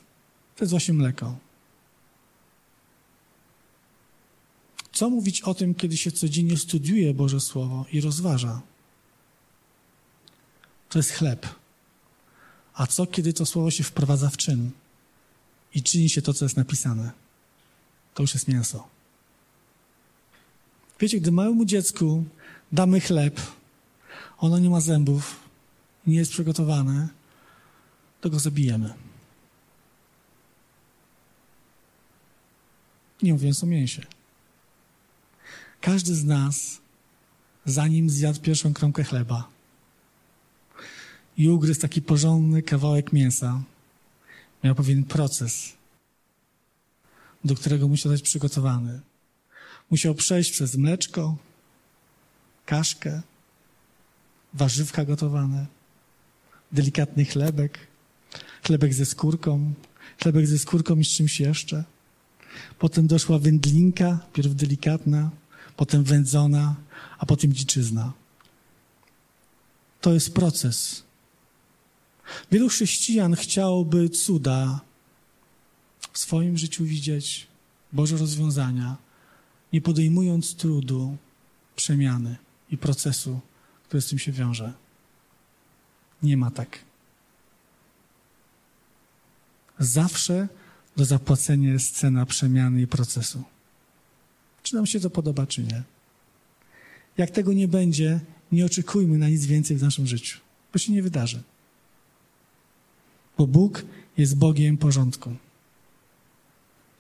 to 0.56 0.64
jest 0.64 0.72
właśnie 0.72 0.94
mleko. 0.94 1.38
Co 4.92 5.10
mówić 5.10 5.42
o 5.42 5.54
tym, 5.54 5.76
kiedy 5.76 5.98
się 5.98 6.12
codziennie 6.12 6.58
studiuje 6.58 7.14
Boże 7.14 7.40
Słowo 7.40 7.86
i 7.92 8.02
rozważa? 8.02 8.62
To 10.90 11.00
jest 11.00 11.12
chleb. 11.12 11.48
A 12.78 12.88
co, 12.88 13.06
kiedy 13.06 13.34
to 13.34 13.46
Słowo 13.46 13.72
się 13.72 13.84
wprowadza 13.84 14.30
w 14.30 14.38
czyn 14.38 14.72
i 15.74 15.84
czyni 15.84 16.10
się 16.10 16.22
to, 16.22 16.34
co 16.34 16.46
jest 16.46 16.58
napisane? 16.58 17.12
To 18.14 18.24
już 18.24 18.34
jest 18.34 18.48
mięso. 18.48 18.88
Wiecie, 21.00 21.20
gdy 21.20 21.32
małemu 21.32 21.66
dziecku 21.66 22.24
damy 22.72 23.00
chleb, 23.00 23.42
ono 24.38 24.60
nie 24.60 24.70
ma 24.70 24.82
zębów, 24.82 25.40
nie 26.08 26.16
jest 26.16 26.32
przygotowane, 26.32 27.10
to 28.22 28.30
go 28.30 28.40
zabijemy. 28.40 28.94
Nie 33.22 33.34
mówiąc 33.34 33.64
o 33.64 33.66
mięsie. 33.66 34.06
Każdy 35.82 36.16
z 36.16 36.24
nas, 36.24 36.78
zanim 37.66 38.10
zjadł 38.10 38.40
pierwszą 38.40 38.74
kromkę 38.74 39.04
chleba 39.04 39.57
i 41.38 41.50
ugryzł 41.50 41.82
taki 41.82 42.02
porządny 42.02 42.62
kawałek 42.62 43.14
mięsa, 43.14 43.64
miał 44.64 44.76
pewien 44.76 45.04
proces, 45.04 45.74
do 47.46 47.56
którego 47.56 47.88
musiał 47.88 48.12
być 48.12 48.22
przygotowany. 48.22 49.02
Musiał 49.92 50.16
przejść 50.16 50.52
przez 50.52 50.76
mleczko, 50.76 51.38
kaszkę, 52.66 53.22
warzywka 54.54 55.06
gotowane, 55.06 55.66
delikatny 56.72 57.26
chlebek, 57.26 57.80
chlebek 58.64 58.94
ze 58.94 59.06
skórką, 59.06 59.74
chlebek 60.22 60.48
ze 60.48 60.60
skórką 60.60 60.96
i 60.96 61.06
z 61.06 61.10
czymś 61.10 61.40
jeszcze. 61.40 61.84
Potem 62.80 63.08
doszła 63.08 63.40
wędlinka, 63.40 64.20
pierw 64.34 64.56
delikatna, 64.56 65.30
potem 65.76 66.04
wędzona, 66.04 66.76
a 67.18 67.26
potem 67.26 67.54
dziczyzna. 67.54 68.14
To 70.02 70.14
jest 70.14 70.34
proces. 70.34 71.07
Wielu 72.52 72.70
chrześcijan 72.70 73.36
chciałoby 73.36 74.10
cuda 74.10 74.82
w 76.14 76.20
swoim 76.20 76.58
życiu 76.58 76.86
widzieć, 76.86 77.48
Boże 77.94 78.18
rozwiązania, 78.18 78.98
nie 79.74 79.82
podejmując 79.82 80.56
trudu 80.56 81.18
przemiany 81.76 82.36
i 82.72 82.78
procesu, 82.78 83.40
który 83.88 84.02
z 84.02 84.08
tym 84.08 84.20
się 84.20 84.32
wiąże. 84.32 84.74
Nie 86.24 86.38
ma 86.38 86.52
tak. 86.52 86.80
Zawsze 89.80 90.48
do 90.98 91.06
zapłacenia 91.06 91.72
jest 91.72 91.96
cena 91.96 92.26
przemiany 92.26 92.82
i 92.82 92.88
procesu. 92.88 93.44
Czy 94.64 94.76
nam 94.76 94.86
się 94.86 95.00
to 95.00 95.10
podoba, 95.10 95.48
czy 95.48 95.64
nie? 95.64 95.84
Jak 97.18 97.32
tego 97.32 97.54
nie 97.54 97.68
będzie, 97.68 98.20
nie 98.52 98.66
oczekujmy 98.66 99.18
na 99.18 99.30
nic 99.30 99.46
więcej 99.46 99.78
w 99.78 99.82
naszym 99.82 100.08
życiu, 100.08 100.40
bo 100.74 100.80
się 100.80 100.92
nie 100.92 101.04
wydarzy. 101.04 101.44
Bo 103.38 103.48
Bóg 103.48 103.86
jest 104.18 104.38
Bogiem 104.38 104.78
porządku. 104.78 105.36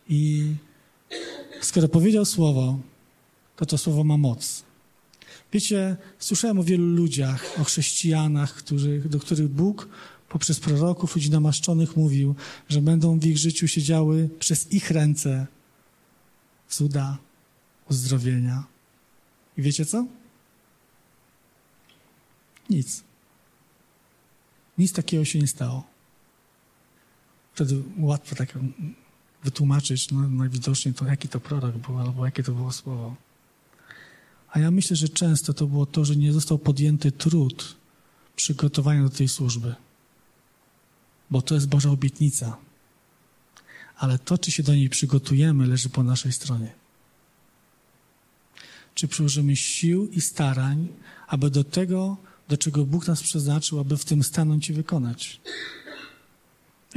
I 0.09 0.53
skoro 1.61 1.87
powiedział 1.87 2.25
słowo, 2.25 2.79
to 3.55 3.65
to 3.65 3.77
słowo 3.77 4.03
ma 4.03 4.17
moc. 4.17 4.63
Wiecie, 5.53 5.97
słyszałem 6.19 6.59
o 6.59 6.63
wielu 6.63 6.85
ludziach, 6.85 7.59
o 7.59 7.63
chrześcijanach, 7.63 8.53
których, 8.53 9.07
do 9.07 9.19
których 9.19 9.47
Bóg 9.47 9.89
poprzez 10.29 10.59
proroków, 10.59 11.15
ludzi 11.15 11.31
namaszczonych 11.31 11.95
mówił, 11.95 12.35
że 12.69 12.81
będą 12.81 13.19
w 13.19 13.25
ich 13.25 13.37
życiu 13.37 13.67
się 13.67 13.81
działy 13.81 14.29
przez 14.39 14.71
ich 14.71 14.91
ręce 14.91 15.47
cuda, 16.69 17.17
uzdrowienia. 17.89 18.63
I 19.57 19.61
wiecie 19.61 19.85
co? 19.85 20.05
Nic. 22.69 23.03
Nic 24.77 24.93
takiego 24.93 25.25
się 25.25 25.39
nie 25.39 25.47
stało. 25.47 25.96
Wtedy 27.57 27.83
łatwo 27.99 28.35
tak 28.35 28.59
wytłumaczyć, 29.43 30.11
no, 30.11 30.29
najwidoczniej 30.29 30.93
to, 30.93 31.05
jaki 31.05 31.27
to 31.27 31.39
prorok 31.39 31.77
był, 31.77 31.99
albo 31.99 32.25
jakie 32.25 32.43
to 32.43 32.51
było 32.51 32.71
słowo. 32.71 33.15
A 34.49 34.59
ja 34.59 34.71
myślę, 34.71 34.95
że 34.95 35.09
często 35.09 35.53
to 35.53 35.67
było 35.67 35.85
to, 35.85 36.05
że 36.05 36.15
nie 36.15 36.33
został 36.33 36.57
podjęty 36.57 37.11
trud 37.11 37.75
przygotowania 38.35 39.03
do 39.03 39.09
tej 39.09 39.27
służby. 39.27 39.75
Bo 41.29 41.41
to 41.41 41.55
jest 41.55 41.67
Boża 41.67 41.89
obietnica. 41.89 42.57
Ale 43.97 44.19
to, 44.19 44.37
czy 44.37 44.51
się 44.51 44.63
do 44.63 44.75
niej 44.75 44.89
przygotujemy, 44.89 45.67
leży 45.67 45.89
po 45.89 46.03
naszej 46.03 46.31
stronie. 46.31 46.71
Czy 48.93 49.07
przyłożymy 49.07 49.55
sił 49.55 50.07
i 50.07 50.21
starań, 50.21 50.87
aby 51.27 51.49
do 51.49 51.63
tego, 51.63 52.17
do 52.47 52.57
czego 52.57 52.85
Bóg 52.85 53.07
nas 53.07 53.23
przeznaczył, 53.23 53.79
aby 53.79 53.97
w 53.97 54.05
tym 54.05 54.23
stanąć 54.23 54.69
i 54.69 54.73
wykonać. 54.73 55.41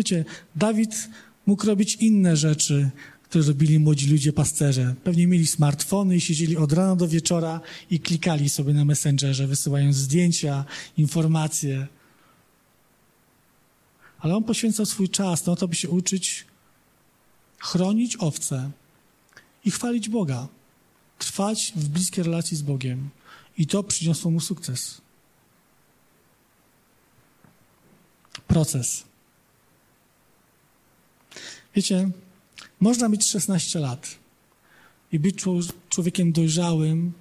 Wiecie, 0.01 0.25
Dawid 0.57 1.09
mógł 1.47 1.67
robić 1.67 1.95
inne 1.95 2.37
rzeczy, 2.37 2.91
które 3.23 3.45
robili 3.45 3.79
młodzi 3.79 4.11
ludzie 4.11 4.33
pasterze. 4.33 4.95
Pewnie 5.05 5.27
mieli 5.27 5.47
smartfony 5.47 6.17
i 6.17 6.21
siedzieli 6.21 6.57
od 6.57 6.73
rana 6.73 6.97
do 6.97 7.09
wieczora 7.09 7.61
i 7.91 8.01
klikali 8.01 8.49
sobie 8.49 8.73
na 8.73 8.85
Messengerze, 8.85 9.47
wysyłając 9.47 9.97
zdjęcia, 9.97 10.65
informacje. 10.97 11.87
Ale 14.19 14.37
on 14.37 14.45
poświęcał 14.45 14.87
swój 14.87 15.09
czas 15.09 15.47
na 15.47 15.57
to, 15.57 15.69
by 15.69 15.75
się 15.75 15.89
uczyć 15.89 16.47
chronić 17.59 18.17
owce 18.17 18.71
i 19.65 19.71
chwalić 19.71 20.09
Boga. 20.09 20.49
Trwać 21.19 21.73
w 21.77 21.89
bliskiej 21.89 22.25
relacji 22.25 22.57
z 22.57 22.63
Bogiem. 22.63 23.11
I 23.59 23.67
to 23.67 23.83
przyniosło 23.83 24.31
mu 24.31 24.41
sukces. 24.41 25.01
Proces. 28.47 29.10
Wiecie, 31.75 32.11
można 32.81 33.09
mieć 33.09 33.25
16 33.25 33.79
lat 33.79 34.19
i 35.13 35.19
być 35.19 35.45
człowiekiem 35.89 36.33
dojrzałym, 36.33 37.13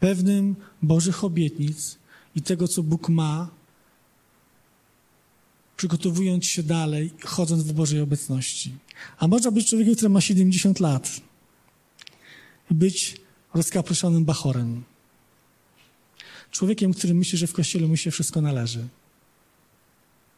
pewnym 0.00 0.56
Bożych 0.82 1.24
obietnic 1.24 1.98
i 2.34 2.42
tego, 2.42 2.68
co 2.68 2.82
Bóg 2.82 3.08
ma, 3.08 3.50
przygotowując 5.76 6.46
się 6.46 6.62
dalej, 6.62 7.10
chodząc 7.24 7.62
w 7.62 7.72
Bożej 7.72 8.00
obecności. 8.00 8.74
A 9.18 9.28
można 9.28 9.50
być 9.50 9.68
człowiekiem, 9.68 9.94
który 9.94 10.08
ma 10.08 10.20
70 10.20 10.80
lat 10.80 11.20
i 12.70 12.74
być 12.74 13.16
rozkapryszonym 13.54 14.24
bachorem. 14.24 14.84
Człowiekiem, 16.50 16.94
który 16.94 17.14
myśli, 17.14 17.38
że 17.38 17.46
w 17.46 17.52
kościele 17.52 17.86
mu 17.86 17.96
się 17.96 18.10
wszystko 18.10 18.40
należy. 18.40 18.88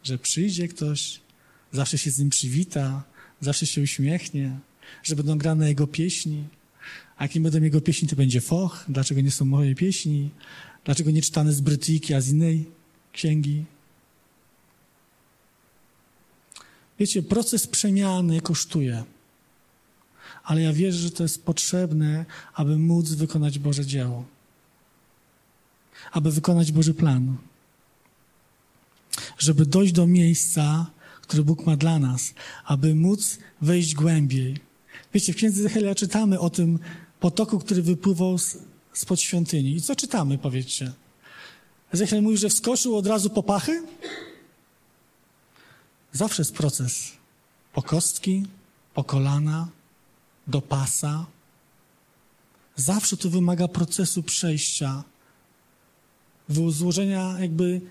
Że 0.03 0.17
przyjdzie 0.17 0.67
ktoś, 0.67 1.19
zawsze 1.71 1.97
się 1.97 2.11
z 2.11 2.19
nim 2.19 2.29
przywita, 2.29 3.03
zawsze 3.41 3.65
się 3.65 3.81
uśmiechnie, 3.81 4.59
że 5.03 5.15
będą 5.15 5.37
grane 5.37 5.67
jego 5.67 5.87
pieśni. 5.87 6.43
A 7.17 7.23
jak 7.23 7.39
będą 7.39 7.61
jego 7.61 7.81
pieśni, 7.81 8.07
to 8.07 8.15
będzie 8.15 8.41
foch. 8.41 8.85
Dlaczego 8.89 9.21
nie 9.21 9.31
są 9.31 9.45
moje 9.45 9.75
pieśni? 9.75 10.29
Dlaczego 10.85 11.11
nie 11.11 11.21
czytane 11.21 11.53
z 11.53 11.61
Brytyjki, 11.61 12.13
a 12.13 12.21
z 12.21 12.29
innej 12.29 12.65
księgi? 13.13 13.65
Wiecie, 16.99 17.23
proces 17.23 17.67
przemiany 17.67 18.41
kosztuje. 18.41 19.03
Ale 20.43 20.61
ja 20.61 20.73
wierzę, 20.73 20.97
że 20.97 21.11
to 21.11 21.23
jest 21.23 21.45
potrzebne, 21.45 22.25
aby 22.53 22.77
móc 22.77 23.09
wykonać 23.09 23.59
Boże 23.59 23.85
dzieło. 23.85 24.25
Aby 26.11 26.31
wykonać 26.31 26.71
Boży 26.71 26.93
plan. 26.93 27.37
żeby 29.37 29.65
dojść 29.65 29.93
do 29.93 30.07
miejsca, 30.07 30.91
które 31.31 31.43
Bóg 31.43 31.65
ma 31.65 31.77
dla 31.77 31.99
nas, 31.99 32.33
aby 32.65 32.95
móc 32.95 33.39
wejść 33.61 33.95
głębiej. 33.95 34.59
Wiecie, 35.13 35.33
w 35.33 35.35
księdze 35.35 35.63
Zechelia 35.63 35.95
czytamy 35.95 36.39
o 36.39 36.49
tym 36.49 36.79
potoku, 37.19 37.59
który 37.59 37.81
wypływał 37.81 38.37
z, 38.37 38.57
spod 38.93 39.21
świątyni. 39.21 39.75
I 39.75 39.81
co 39.81 39.95
czytamy, 39.95 40.37
powiedzcie? 40.37 40.91
Ezechiel 41.91 42.21
mówi, 42.21 42.37
że 42.37 42.49
wskoczył 42.49 42.95
od 42.95 43.07
razu 43.07 43.29
po 43.29 43.43
pachy? 43.43 43.83
Zawsze 46.11 46.41
jest 46.41 46.53
proces. 46.53 47.11
Po 47.73 47.81
kostki, 47.81 48.45
po 48.93 49.03
kolana, 49.03 49.67
do 50.47 50.61
pasa. 50.61 51.25
Zawsze 52.75 53.17
to 53.17 53.29
wymaga 53.29 53.67
procesu 53.67 54.23
przejścia, 54.23 55.03
złożenia, 56.69 57.35
jakby 57.39 57.81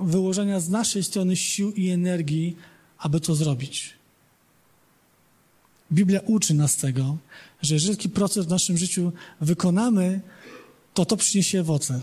wyłożenia 0.00 0.60
z 0.60 0.68
naszej 0.68 1.04
strony 1.04 1.36
sił 1.36 1.72
i 1.72 1.88
energii, 1.88 2.56
aby 2.98 3.20
to 3.20 3.34
zrobić. 3.34 3.98
Biblia 5.92 6.20
uczy 6.26 6.54
nas 6.54 6.76
tego, 6.76 7.16
że 7.62 7.74
jeżeli 7.74 7.96
taki 7.96 8.08
proces 8.08 8.46
w 8.46 8.50
naszym 8.50 8.78
życiu 8.78 9.12
wykonamy, 9.40 10.20
to 10.94 11.04
to 11.04 11.16
przyniesie 11.16 11.60
owoce. 11.60 12.00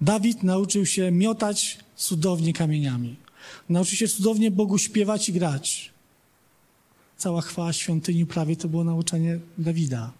Dawid 0.00 0.42
nauczył 0.42 0.86
się 0.86 1.10
miotać 1.10 1.78
cudownie 1.96 2.52
kamieniami. 2.52 3.16
Nauczył 3.68 3.96
się 3.96 4.08
cudownie 4.08 4.50
Bogu 4.50 4.78
śpiewać 4.78 5.28
i 5.28 5.32
grać. 5.32 5.92
Cała 7.16 7.40
chwała 7.40 7.72
świątyni 7.72 8.26
prawie 8.26 8.56
to 8.56 8.68
było 8.68 8.84
nauczanie 8.84 9.38
Dawida. 9.58 10.12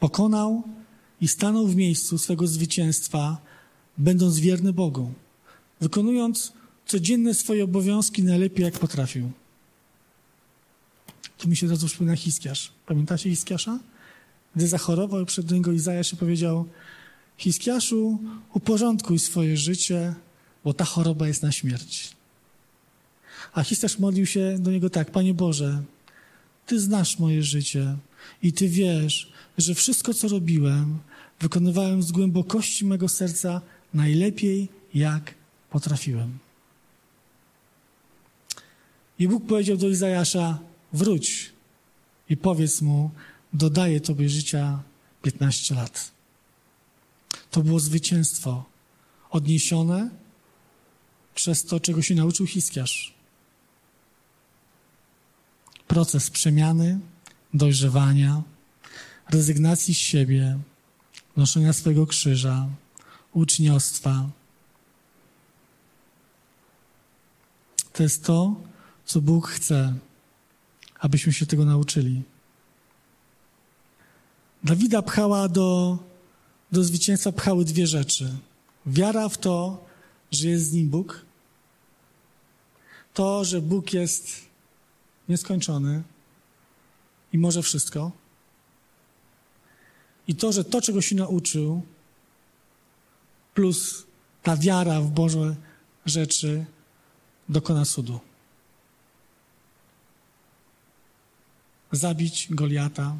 Pokonał 0.00 0.62
i 1.22 1.28
stanął 1.28 1.66
w 1.66 1.76
miejscu 1.76 2.18
swego 2.18 2.46
zwycięstwa, 2.46 3.42
będąc 3.98 4.38
wierny 4.38 4.72
Bogu, 4.72 5.12
wykonując 5.80 6.52
codzienne 6.86 7.34
swoje 7.34 7.64
obowiązki 7.64 8.22
najlepiej, 8.22 8.64
jak 8.64 8.78
potrafił. 8.78 9.30
Tu 11.38 11.48
mi 11.48 11.56
się 11.56 11.66
od 11.66 11.72
razu 11.72 11.86
przypomina 11.86 12.16
Hiskiarz. 12.16 12.72
Pamiętacie 12.86 13.30
Hiskiasza? 13.30 13.78
Gdy 14.56 14.68
zachorował, 14.68 15.26
przed 15.26 15.50
niego 15.50 15.72
Izajasz 15.72 16.12
i 16.12 16.16
powiedział 16.16 16.68
Hiskiaszu, 17.36 18.18
uporządkuj 18.54 19.18
swoje 19.18 19.56
życie, 19.56 20.14
bo 20.64 20.74
ta 20.74 20.84
choroba 20.84 21.28
jest 21.28 21.42
na 21.42 21.52
śmierć. 21.52 22.16
A 23.52 23.62
Hiskiasz 23.62 23.98
modlił 23.98 24.26
się 24.26 24.56
do 24.58 24.70
niego 24.70 24.90
tak, 24.90 25.10
Panie 25.10 25.34
Boże, 25.34 25.82
Ty 26.66 26.80
znasz 26.80 27.18
moje 27.18 27.42
życie 27.42 27.96
i 28.42 28.52
Ty 28.52 28.68
wiesz, 28.68 29.32
że 29.58 29.74
wszystko, 29.74 30.14
co 30.14 30.28
robiłem, 30.28 30.98
wykonywałem 31.42 32.02
z 32.02 32.12
głębokości 32.12 32.84
mego 32.84 33.08
serca 33.08 33.60
najlepiej, 33.94 34.68
jak 34.94 35.34
potrafiłem. 35.70 36.38
I 39.18 39.28
Bóg 39.28 39.46
powiedział 39.46 39.76
do 39.76 39.88
Izajasza, 39.88 40.58
wróć 40.92 41.52
i 42.28 42.36
powiedz 42.36 42.82
mu, 42.82 43.10
dodaję 43.52 44.00
Tobie 44.00 44.28
życia 44.28 44.82
15 45.22 45.74
lat. 45.74 46.10
To 47.50 47.62
było 47.62 47.80
zwycięstwo 47.80 48.64
odniesione 49.30 50.10
przez 51.34 51.64
to, 51.64 51.80
czego 51.80 52.02
się 52.02 52.14
nauczył 52.14 52.46
Hiskiarz. 52.46 53.14
Proces 55.88 56.30
przemiany, 56.30 56.98
dojrzewania, 57.54 58.42
rezygnacji 59.30 59.94
z 59.94 59.98
siebie, 59.98 60.58
noszenia 61.36 61.72
swojego 61.72 62.06
krzyża, 62.06 62.68
uczniostwa. 63.32 64.28
To 67.92 68.02
jest 68.02 68.24
to, 68.24 68.54
co 69.04 69.20
Bóg 69.20 69.48
chce, 69.48 69.94
abyśmy 70.98 71.32
się 71.32 71.46
tego 71.46 71.64
nauczyli. 71.64 72.22
Dawida 74.64 75.02
pchała 75.02 75.48
do, 75.48 75.98
do 76.72 76.84
zwycięstwa, 76.84 77.32
pchały 77.32 77.64
dwie 77.64 77.86
rzeczy. 77.86 78.36
Wiara 78.86 79.28
w 79.28 79.38
to, 79.38 79.84
że 80.30 80.48
jest 80.48 80.70
z 80.70 80.72
nim 80.72 80.88
Bóg, 80.88 81.24
to, 83.14 83.44
że 83.44 83.60
Bóg 83.60 83.92
jest 83.92 84.46
nieskończony 85.28 86.02
i 87.32 87.38
może 87.38 87.62
wszystko, 87.62 88.12
i 90.28 90.34
to, 90.34 90.52
że 90.52 90.64
to, 90.64 90.82
czego 90.82 91.00
się 91.00 91.16
nauczył, 91.16 91.82
plus 93.54 94.06
ta 94.42 94.56
wiara 94.56 95.00
w 95.00 95.10
Boże 95.10 95.56
rzeczy, 96.06 96.64
dokona 97.48 97.84
cudu. 97.84 98.20
Zabić 101.92 102.48
Goliata, 102.50 103.16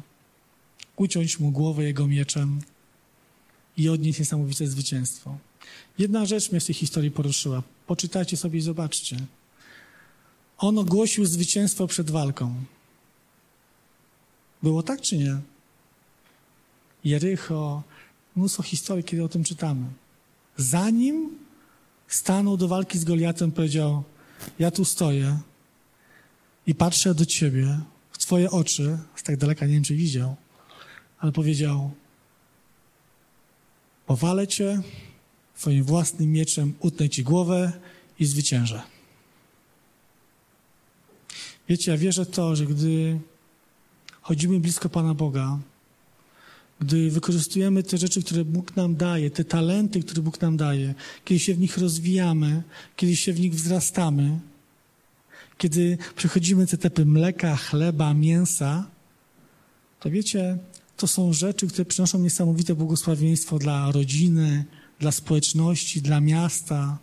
uciąć 0.95 1.39
mu 1.39 1.51
głowę 1.51 1.83
jego 1.83 2.07
mieczem 2.07 2.59
i 3.77 3.89
odnieść 3.89 4.19
niesamowite 4.19 4.67
zwycięstwo. 4.67 5.37
Jedna 5.97 6.25
rzecz 6.25 6.51
mnie 6.51 6.59
w 6.59 6.65
tej 6.65 6.75
historii 6.75 7.11
poruszyła. 7.11 7.63
Poczytajcie 7.87 8.37
sobie 8.37 8.59
i 8.59 8.61
zobaczcie. 8.61 9.17
On 10.57 10.77
ogłosił 10.77 11.25
zwycięstwo 11.25 11.87
przed 11.87 12.11
walką. 12.11 12.63
Było 14.63 14.83
tak 14.83 15.01
czy 15.01 15.17
nie? 15.17 15.37
Jericho, 17.03 17.83
mnóstwo 18.35 18.63
historii, 18.63 19.03
kiedy 19.03 19.23
o 19.23 19.29
tym 19.29 19.43
czytamy. 19.43 19.85
Zanim 20.57 21.29
stanął 22.07 22.57
do 22.57 22.67
walki 22.67 22.99
z 22.99 23.03
Goliatem, 23.03 23.51
powiedział: 23.51 24.03
Ja 24.59 24.71
tu 24.71 24.85
stoję 24.85 25.37
i 26.67 26.75
patrzę 26.75 27.15
do 27.15 27.25
ciebie, 27.25 27.79
w 28.11 28.17
twoje 28.17 28.51
oczy, 28.51 28.97
z 29.15 29.23
tak 29.23 29.37
daleka 29.37 29.65
nie 29.65 29.73
wiem, 29.73 29.83
czy 29.83 29.95
widział, 29.95 30.35
ale 31.19 31.31
powiedział: 31.31 31.91
Powalę 34.05 34.47
cię, 34.47 34.81
swoim 35.55 35.83
własnym 35.83 36.31
mieczem 36.31 36.73
utnę 36.79 37.09
ci 37.09 37.23
głowę 37.23 37.71
i 38.19 38.25
zwyciężę. 38.25 38.81
Wiecie, 41.69 41.91
ja 41.91 41.97
wierzę 41.97 42.25
to, 42.25 42.55
że 42.55 42.65
gdy 42.65 43.19
chodzimy 44.21 44.59
blisko 44.59 44.89
Pana 44.89 45.13
Boga, 45.13 45.59
gdy 46.83 47.11
wykorzystujemy 47.11 47.83
te 47.83 47.97
rzeczy, 47.97 48.23
które 48.23 48.45
Bóg 48.45 48.75
nam 48.75 48.95
daje, 48.95 49.31
te 49.31 49.43
talenty, 49.43 49.99
które 50.03 50.21
Bóg 50.21 50.41
nam 50.41 50.57
daje, 50.57 50.93
kiedy 51.25 51.39
się 51.39 51.53
w 51.53 51.59
nich 51.59 51.77
rozwijamy, 51.77 52.63
kiedy 52.95 53.15
się 53.15 53.33
w 53.33 53.39
nich 53.39 53.55
wzrastamy, 53.55 54.39
kiedy 55.57 55.97
przechodzimy 56.15 56.67
te 56.67 56.73
etapy 56.73 57.05
mleka, 57.05 57.55
chleba, 57.55 58.13
mięsa, 58.13 58.87
to 59.99 60.09
wiecie, 60.09 60.57
to 60.97 61.07
są 61.07 61.33
rzeczy, 61.33 61.67
które 61.67 61.85
przynoszą 61.85 62.19
niesamowite 62.19 62.75
błogosławieństwo 62.75 63.59
dla 63.59 63.91
rodziny, 63.91 64.65
dla 64.99 65.11
społeczności, 65.11 66.01
dla 66.01 66.21
miasta. 66.21 66.97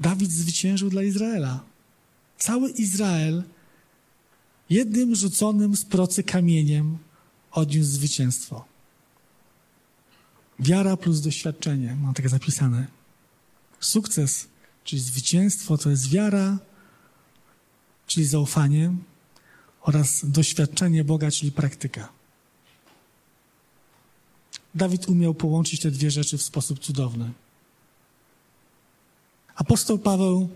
Dawid 0.00 0.30
zwyciężył 0.30 0.90
dla 0.90 1.02
Izraela. 1.02 1.64
Cały 2.38 2.70
Izrael 2.70 3.42
jednym 4.70 5.14
rzuconym 5.14 5.76
z 5.76 5.84
procy 5.84 6.22
kamieniem 6.22 6.98
odniósł 7.54 7.90
zwycięstwo. 7.90 8.64
Wiara 10.58 10.96
plus 10.96 11.20
doświadczenie, 11.20 11.96
mam 12.00 12.14
takie 12.14 12.28
zapisane. 12.28 12.86
Sukces, 13.80 14.48
czyli 14.84 15.02
zwycięstwo, 15.02 15.78
to 15.78 15.90
jest 15.90 16.08
wiara, 16.10 16.58
czyli 18.06 18.26
zaufanie 18.26 18.92
oraz 19.82 20.30
doświadczenie 20.30 21.04
Boga, 21.04 21.30
czyli 21.30 21.52
praktyka. 21.52 22.08
Dawid 24.74 25.08
umiał 25.08 25.34
połączyć 25.34 25.80
te 25.80 25.90
dwie 25.90 26.10
rzeczy 26.10 26.38
w 26.38 26.42
sposób 26.42 26.78
cudowny. 26.78 27.32
Apostoł 29.54 29.98
Paweł 29.98 30.48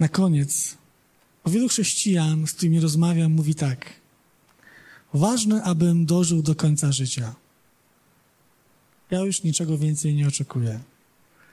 na 0.00 0.08
koniec, 0.08 0.76
o 1.44 1.50
wielu 1.50 1.68
chrześcijan, 1.68 2.46
z 2.46 2.52
którymi 2.52 2.80
rozmawiam, 2.80 3.32
mówi 3.32 3.54
tak– 3.54 3.92
Ważne, 5.14 5.62
abym 5.62 6.06
dożył 6.06 6.42
do 6.42 6.54
końca 6.54 6.92
życia. 6.92 7.34
Ja 9.10 9.20
już 9.20 9.42
niczego 9.42 9.78
więcej 9.78 10.14
nie 10.14 10.28
oczekuję, 10.28 10.80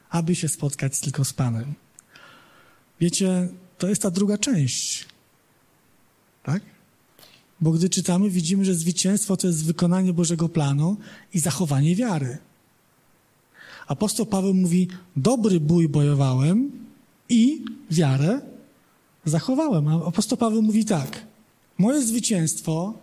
aby 0.09 0.35
się 0.35 0.47
spotkać 0.47 0.99
tylko 0.99 1.25
z 1.25 1.33
Panem. 1.33 1.73
Wiecie, 2.99 3.49
to 3.77 3.87
jest 3.87 4.01
ta 4.01 4.11
druga 4.11 4.37
część. 4.37 5.05
Tak? 6.43 6.61
Bo 7.61 7.71
gdy 7.71 7.89
czytamy, 7.89 8.29
widzimy, 8.29 8.65
że 8.65 8.75
zwycięstwo 8.75 9.37
to 9.37 9.47
jest 9.47 9.65
wykonanie 9.65 10.13
Bożego 10.13 10.49
planu 10.49 10.97
i 11.33 11.39
zachowanie 11.39 11.95
wiary. 11.95 12.37
Apostoł 13.87 14.25
Paweł 14.25 14.53
mówi: 14.53 14.87
Dobry 15.15 15.59
bój 15.59 15.89
bojowałem 15.89 16.71
i 17.29 17.65
wiarę 17.91 18.41
zachowałem. 19.25 19.87
A 19.87 20.05
apostoł 20.05 20.37
Paweł 20.37 20.61
mówi 20.61 20.85
tak: 20.85 21.25
Moje 21.77 22.01
zwycięstwo 22.01 22.93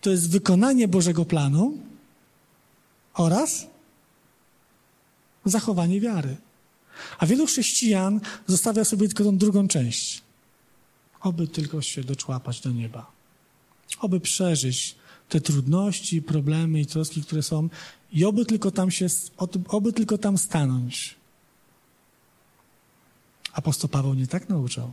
to 0.00 0.10
jest 0.10 0.30
wykonanie 0.30 0.88
Bożego 0.88 1.24
planu 1.24 1.78
oraz 3.14 3.66
zachowanie 5.44 6.00
wiary. 6.00 6.36
A 7.18 7.26
wielu 7.26 7.46
chrześcijan 7.46 8.20
zostawia 8.46 8.84
sobie 8.84 9.08
tylko 9.08 9.24
tą 9.24 9.38
drugą 9.38 9.68
część. 9.68 10.22
Oby 11.20 11.48
tylko 11.48 11.82
się 11.82 12.04
doczłapać 12.04 12.60
do 12.60 12.70
nieba. 12.70 13.10
Oby 14.00 14.20
przeżyć 14.20 14.96
te 15.28 15.40
trudności, 15.40 16.22
problemy 16.22 16.80
i 16.80 16.86
troski, 16.86 17.22
które 17.22 17.42
są 17.42 17.68
i 18.12 18.24
oby 18.24 18.46
tylko 18.46 18.70
tam 18.70 18.90
się, 18.90 19.06
oby 19.68 19.92
tylko 19.92 20.18
tam 20.18 20.38
stanąć. 20.38 21.14
Apostoł 23.52 23.88
Paweł 23.90 24.14
nie 24.14 24.26
tak 24.26 24.48
nauczał. 24.48 24.92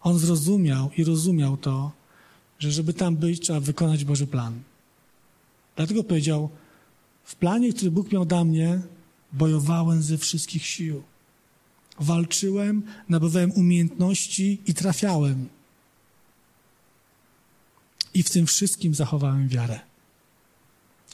On 0.00 0.18
zrozumiał 0.18 0.90
i 0.96 1.04
rozumiał 1.04 1.56
to, 1.56 1.92
że 2.58 2.72
żeby 2.72 2.94
tam 2.94 3.16
być, 3.16 3.40
trzeba 3.40 3.60
wykonać 3.60 4.04
Boży 4.04 4.26
plan. 4.26 4.62
Dlatego 5.76 6.04
powiedział, 6.04 6.50
w 7.24 7.36
planie, 7.36 7.72
który 7.72 7.90
Bóg 7.90 8.12
miał 8.12 8.24
dla 8.24 8.44
mnie, 8.44 8.80
bojowałem 9.32 10.02
ze 10.02 10.18
wszystkich 10.18 10.66
sił. 10.66 11.02
Walczyłem, 12.00 12.82
nabywałem 13.08 13.52
umiejętności 13.52 14.60
i 14.66 14.74
trafiałem. 14.74 15.48
I 18.14 18.22
w 18.22 18.30
tym 18.30 18.46
wszystkim 18.46 18.94
zachowałem 18.94 19.48
wiarę. 19.48 19.80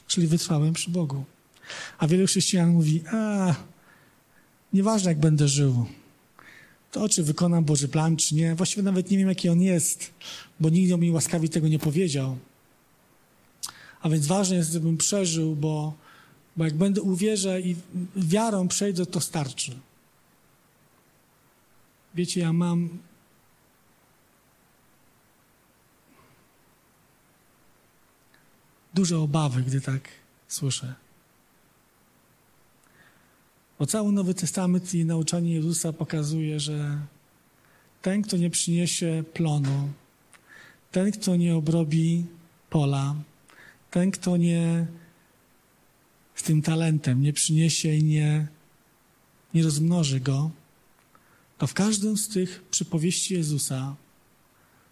Czyli 0.07 0.26
wytrwałem 0.26 0.72
przy 0.72 0.90
Bogu. 0.90 1.24
A 1.98 2.07
wielu 2.07 2.26
chrześcijan 2.26 2.70
mówi, 2.70 3.03
a 3.12 3.55
nieważne 4.72 5.11
jak 5.11 5.20
będę 5.20 5.48
żył, 5.48 5.87
to 6.90 7.09
czy 7.09 7.22
wykonam 7.22 7.64
Boży 7.64 7.88
plan, 7.88 8.16
czy 8.16 8.35
nie. 8.35 8.55
Właściwie 8.55 8.83
nawet 8.83 9.11
nie 9.11 9.18
wiem, 9.18 9.29
jaki 9.29 9.48
on 9.48 9.61
jest, 9.61 10.11
bo 10.61 10.68
nikt 10.68 10.98
mi 10.98 11.11
łaskawie 11.11 11.48
tego 11.48 11.68
nie 11.68 11.79
powiedział. 11.79 12.37
A 14.00 14.09
więc 14.09 14.26
ważne 14.26 14.57
jest, 14.57 14.72
żebym 14.72 14.96
przeżył, 14.96 15.57
bo, 15.57 15.94
bo 16.57 16.64
jak 16.64 16.74
będę 16.74 17.03
uwierzę 17.03 17.61
i 17.61 17.76
wiarą 18.16 18.68
przejdę, 18.68 19.07
to 19.07 19.20
starczy. 19.20 19.76
Wiecie, 22.14 22.40
ja 22.40 22.53
mam 22.53 22.88
duże 28.94 29.18
obawy, 29.18 29.62
gdy 29.62 29.81
tak 29.81 30.09
słyszę. 30.48 30.94
Bo 33.80 33.86
cały 33.86 34.12
Nowy 34.12 34.34
Testament 34.34 34.94
i 34.94 35.04
nauczanie 35.04 35.54
Jezusa 35.54 35.92
pokazuje, 35.92 36.60
że 36.60 37.00
ten, 38.02 38.22
kto 38.22 38.36
nie 38.36 38.50
przyniesie 38.50 39.24
plonu, 39.32 39.88
ten, 40.92 41.12
kto 41.12 41.36
nie 41.36 41.56
obrobi 41.56 42.26
pola, 42.70 43.14
ten, 43.90 44.10
kto 44.10 44.36
nie 44.36 44.86
z 46.34 46.42
tym 46.42 46.62
talentem 46.62 47.22
nie 47.22 47.32
przyniesie 47.32 47.94
i 47.94 48.04
nie, 48.04 48.48
nie 49.54 49.62
rozmnoży 49.62 50.20
go, 50.20 50.50
to 51.58 51.66
w 51.66 51.74
każdym 51.74 52.16
z 52.16 52.28
tych 52.28 52.62
przypowieści 52.70 53.34
Jezusa 53.34 53.96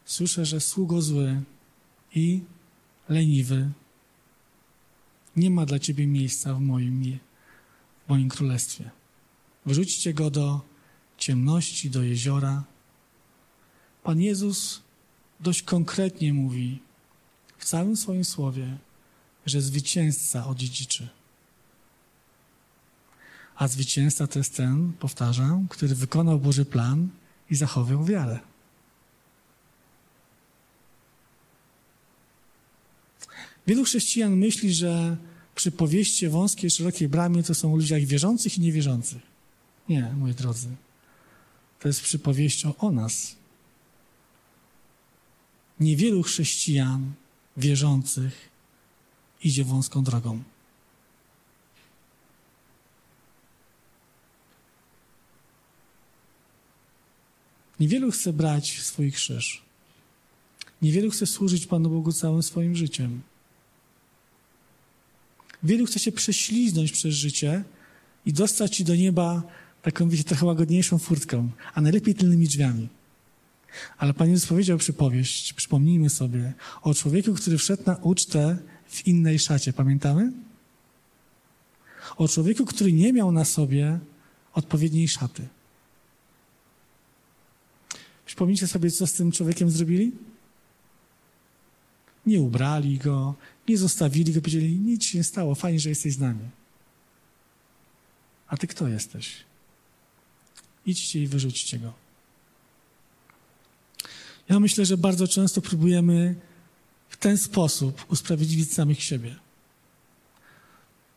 słyszę, 0.04 0.44
że 0.44 0.60
sługo 0.60 1.02
zły 1.02 1.40
i 2.14 2.40
leniwy. 3.08 3.70
Nie 5.36 5.50
ma 5.50 5.66
dla 5.66 5.78
ciebie 5.78 6.06
miejsca 6.06 6.54
w 6.54 6.60
moim, 6.60 7.18
moim 8.08 8.28
królestwie. 8.28 8.90
Wrzućcie 9.66 10.14
go 10.14 10.30
do 10.30 10.60
ciemności, 11.18 11.90
do 11.90 12.02
jeziora. 12.02 12.64
Pan 14.02 14.20
Jezus 14.20 14.82
dość 15.40 15.62
konkretnie 15.62 16.34
mówi 16.34 16.78
w 17.58 17.64
całym 17.64 17.96
swoim 17.96 18.24
słowie, 18.24 18.78
że 19.46 19.60
zwycięzca 19.60 20.46
odziedziczy. 20.46 21.08
A 23.56 23.68
zwycięzca 23.68 24.26
to 24.26 24.38
jest 24.38 24.56
ten, 24.56 24.92
powtarzam, 24.92 25.68
który 25.68 25.94
wykonał 25.94 26.38
Boży 26.38 26.64
plan 26.64 27.08
i 27.50 27.56
zachował 27.56 28.04
wiarę. 28.04 28.38
Wielu 33.66 33.84
chrześcijan 33.84 34.36
myśli, 34.36 34.74
że 34.74 35.16
przypowieści 35.58 36.28
wąskiej, 36.28 36.70
szerokiej 36.70 37.08
bramie 37.08 37.42
to 37.42 37.54
są 37.54 37.72
o 37.72 37.76
ludziach 37.76 38.02
wierzących 38.02 38.58
i 38.58 38.60
niewierzących. 38.60 39.22
Nie, 39.88 40.14
moi 40.18 40.34
drodzy. 40.34 40.68
To 41.80 41.88
jest 41.88 42.02
przypowieścią 42.02 42.76
o 42.76 42.90
nas. 42.90 43.36
Niewielu 45.80 46.22
chrześcijan 46.22 47.12
wierzących 47.56 48.48
idzie 49.44 49.64
wąską 49.64 50.04
drogą. 50.04 50.42
Niewielu 57.80 58.10
chce 58.10 58.32
brać 58.32 58.80
swój 58.82 59.12
krzyż. 59.12 59.62
Niewielu 60.82 61.10
chce 61.10 61.26
służyć 61.26 61.66
Panu 61.66 61.90
Bogu 61.90 62.12
całym 62.12 62.42
swoim 62.42 62.76
życiem. 62.76 63.22
Wielu 65.62 65.86
chce 65.86 65.98
się 65.98 66.12
prześliznąć 66.12 66.92
przez 66.92 67.14
życie 67.14 67.64
i 68.26 68.32
dostać 68.32 68.76
się 68.76 68.84
do 68.84 68.96
nieba 68.96 69.42
taką, 69.82 70.08
wiecie, 70.08 70.24
trochę 70.24 70.46
łagodniejszą 70.46 70.98
furtką, 70.98 71.50
a 71.74 71.80
najlepiej 71.80 72.14
tylnymi 72.14 72.46
drzwiami. 72.46 72.88
Ale 73.98 74.14
Pan 74.14 74.30
Jezus 74.30 74.48
powiedział 74.48 74.78
przypowieść, 74.78 75.52
przypomnijmy 75.52 76.10
sobie, 76.10 76.52
o 76.82 76.94
człowieku, 76.94 77.34
który 77.34 77.58
wszedł 77.58 77.82
na 77.86 77.96
ucztę 77.96 78.58
w 78.86 79.06
innej 79.06 79.38
szacie. 79.38 79.72
Pamiętamy? 79.72 80.32
O 82.16 82.28
człowieku, 82.28 82.64
który 82.64 82.92
nie 82.92 83.12
miał 83.12 83.32
na 83.32 83.44
sobie 83.44 83.98
odpowiedniej 84.54 85.08
szaty. 85.08 85.48
Przypomnijcie 88.26 88.66
sobie, 88.66 88.90
co 88.90 89.06
z 89.06 89.12
tym 89.12 89.32
człowiekiem 89.32 89.70
zrobili? 89.70 90.12
Nie 92.26 92.40
ubrali 92.40 92.98
go, 92.98 93.34
nie 93.68 93.78
zostawili 93.78 94.32
go, 94.32 94.40
powiedzieli, 94.40 94.78
nic 94.78 95.04
się 95.04 95.18
nie 95.18 95.24
stało, 95.24 95.54
fajnie, 95.54 95.80
że 95.80 95.88
jesteś 95.88 96.12
z 96.12 96.18
nami. 96.18 96.48
A 98.48 98.56
ty 98.56 98.66
kto 98.66 98.88
jesteś? 98.88 99.36
Idźcie 100.86 101.22
i 101.22 101.26
wyrzućcie 101.26 101.78
go. 101.78 101.92
Ja 104.48 104.60
myślę, 104.60 104.86
że 104.86 104.96
bardzo 104.96 105.28
często 105.28 105.60
próbujemy 105.60 106.34
w 107.08 107.16
ten 107.16 107.38
sposób 107.38 108.04
usprawiedliwić 108.08 108.72
samych 108.72 109.02
siebie. 109.02 109.36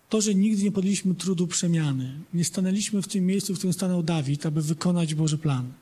To, 0.10 0.22
że 0.22 0.36
nigdy 0.36 0.64
nie 0.64 0.72
podjęliśmy 0.72 1.16
trudu 1.16 1.48
przemiany, 1.48 2.20
nie 2.34 2.46
stanęliśmy 2.46 3.02
w 3.02 3.08
tym 3.08 3.26
miejscu, 3.26 3.54
w 3.54 3.58
którym 3.58 3.74
stanął 3.74 4.04
Dawid, 4.04 4.46
aby 4.46 4.62
wykonać 4.62 5.16
Boży 5.16 5.38
plan. 5.38 5.74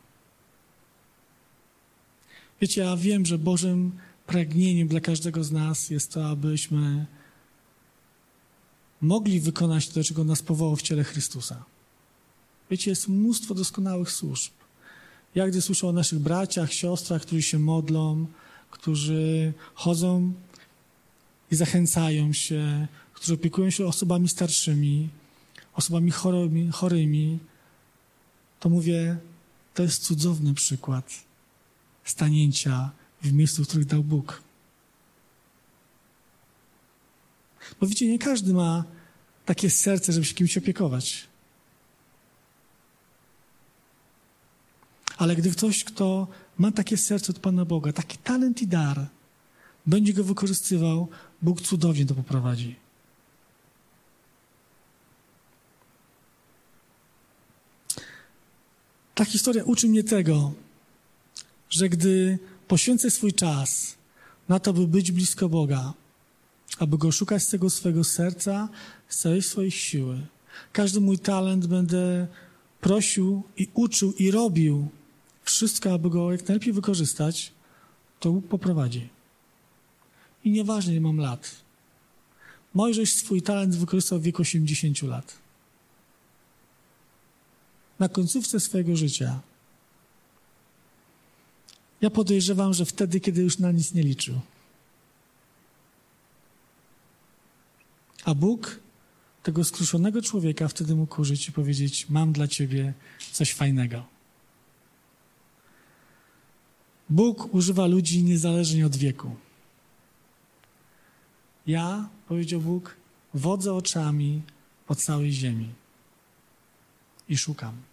Wiecie, 2.61 2.81
ja 2.81 2.97
wiem, 2.97 3.25
że 3.25 3.37
Bożym 3.37 3.91
pragnieniem 4.29 4.87
dla 4.87 4.99
każdego 4.99 5.43
z 5.43 5.51
nas 5.51 5.89
jest 5.89 6.13
to, 6.13 6.29
abyśmy 6.29 7.05
mogli 9.01 9.39
wykonać 9.39 9.89
to, 9.89 10.03
czego 10.03 10.23
nas 10.23 10.41
powołał 10.41 10.75
w 10.75 10.81
ciele 10.81 11.03
Chrystusa. 11.03 11.63
Wiecie, 12.71 12.89
jest 12.89 13.07
mnóstwo 13.07 13.55
doskonałych 13.55 14.11
służb. 14.11 14.51
Ja 15.35 15.47
gdy 15.47 15.61
słyszę 15.61 15.87
o 15.87 15.91
naszych 15.91 16.19
braciach, 16.19 16.73
siostrach, 16.73 17.21
którzy 17.21 17.41
się 17.41 17.59
modlą, 17.59 18.27
którzy 18.71 19.53
chodzą 19.73 20.33
i 21.51 21.55
zachęcają 21.55 22.33
się, 22.33 22.87
którzy 23.13 23.33
opiekują 23.33 23.69
się 23.69 23.85
osobami 23.85 24.27
starszymi, 24.29 25.09
osobami 25.73 26.11
chorymi, 26.11 26.71
chorymi 26.71 27.39
to 28.59 28.69
mówię, 28.69 29.17
to 29.73 29.83
jest 29.83 30.03
cudowny 30.03 30.53
przykład 30.53 31.05
stanięcia 32.03 32.91
w 33.21 33.33
miejscu, 33.33 33.63
w 33.63 33.67
których 33.67 33.85
dał 33.85 34.03
Bóg. 34.03 34.41
Bo 37.81 37.87
wiecie, 37.87 38.07
nie 38.07 38.19
każdy 38.19 38.53
ma 38.53 38.83
takie 39.45 39.69
serce, 39.69 40.13
żeby 40.13 40.25
się 40.25 40.33
kimś 40.33 40.57
opiekować. 40.57 41.27
Ale 45.17 45.35
gdy 45.35 45.51
ktoś, 45.51 45.83
kto 45.83 46.27
ma 46.57 46.71
takie 46.71 46.97
serce 46.97 47.31
od 47.31 47.39
Pana 47.39 47.65
Boga, 47.65 47.93
taki 47.93 48.17
talent 48.17 48.61
i 48.61 48.67
dar, 48.67 49.07
będzie 49.85 50.13
go 50.13 50.23
wykorzystywał, 50.23 51.07
Bóg 51.41 51.61
cudownie 51.61 52.05
to 52.05 52.15
poprowadzi. 52.15 52.75
Ta 59.15 59.25
historia 59.25 59.63
uczy 59.63 59.87
mnie 59.87 60.03
tego, 60.03 60.51
że 61.69 61.89
gdy 61.89 62.39
poświęcę 62.69 63.11
swój 63.11 63.33
czas 63.33 63.97
na 64.49 64.59
to, 64.59 64.73
by 64.73 64.87
być 64.87 65.11
blisko 65.11 65.49
Boga, 65.49 65.93
aby 66.79 66.97
Go 66.97 67.11
szukać 67.11 67.43
z 67.43 67.49
tego 67.49 67.69
swojego 67.69 68.03
serca, 68.03 68.69
z 69.07 69.17
całej 69.17 69.41
swojej 69.41 69.71
siły. 69.71 70.17
Każdy 70.73 70.99
mój 71.01 71.19
talent 71.19 71.67
będę 71.67 72.27
prosił 72.81 73.43
i 73.57 73.67
uczył 73.73 74.13
i 74.13 74.31
robił 74.31 74.87
wszystko, 75.43 75.93
aby 75.93 76.09
Go 76.09 76.31
jak 76.31 76.47
najlepiej 76.47 76.73
wykorzystać, 76.73 77.51
to 78.19 78.31
Bóg 78.31 78.47
poprowadzi. 78.47 79.09
I 80.45 80.51
nieważne, 80.51 80.91
ile 80.91 81.01
mam 81.01 81.17
lat. 81.17 81.55
Mojżesz 82.73 83.13
swój 83.13 83.41
talent 83.41 83.75
wykorzystał 83.75 84.19
w 84.19 84.23
wieku 84.23 84.41
80 84.41 85.01
lat. 85.01 85.37
Na 87.99 88.09
końcówce 88.09 88.59
swojego 88.59 88.95
życia. 88.95 89.39
Ja 92.01 92.09
podejrzewam, 92.09 92.73
że 92.73 92.85
wtedy, 92.85 93.19
kiedy 93.19 93.41
już 93.41 93.59
na 93.59 93.71
nic 93.71 93.93
nie 93.93 94.03
liczył. 94.03 94.39
A 98.25 98.35
Bóg 98.35 98.79
tego 99.43 99.63
skruszonego 99.63 100.21
człowieka 100.21 100.67
wtedy 100.67 100.95
mógł 100.95 101.21
użyć 101.21 101.47
i 101.47 101.51
powiedzieć: 101.51 102.09
Mam 102.09 102.33
dla 102.33 102.47
ciebie 102.47 102.93
coś 103.31 103.53
fajnego. 103.53 104.05
Bóg 107.09 107.53
używa 107.53 107.87
ludzi 107.87 108.23
niezależnie 108.23 108.85
od 108.85 108.95
wieku. 108.95 109.35
Ja, 111.67 112.09
powiedział 112.27 112.61
Bóg, 112.61 112.95
wodzę 113.33 113.73
oczami 113.73 114.41
po 114.87 114.95
całej 114.95 115.31
ziemi 115.31 115.69
i 117.29 117.37
szukam 117.37 117.88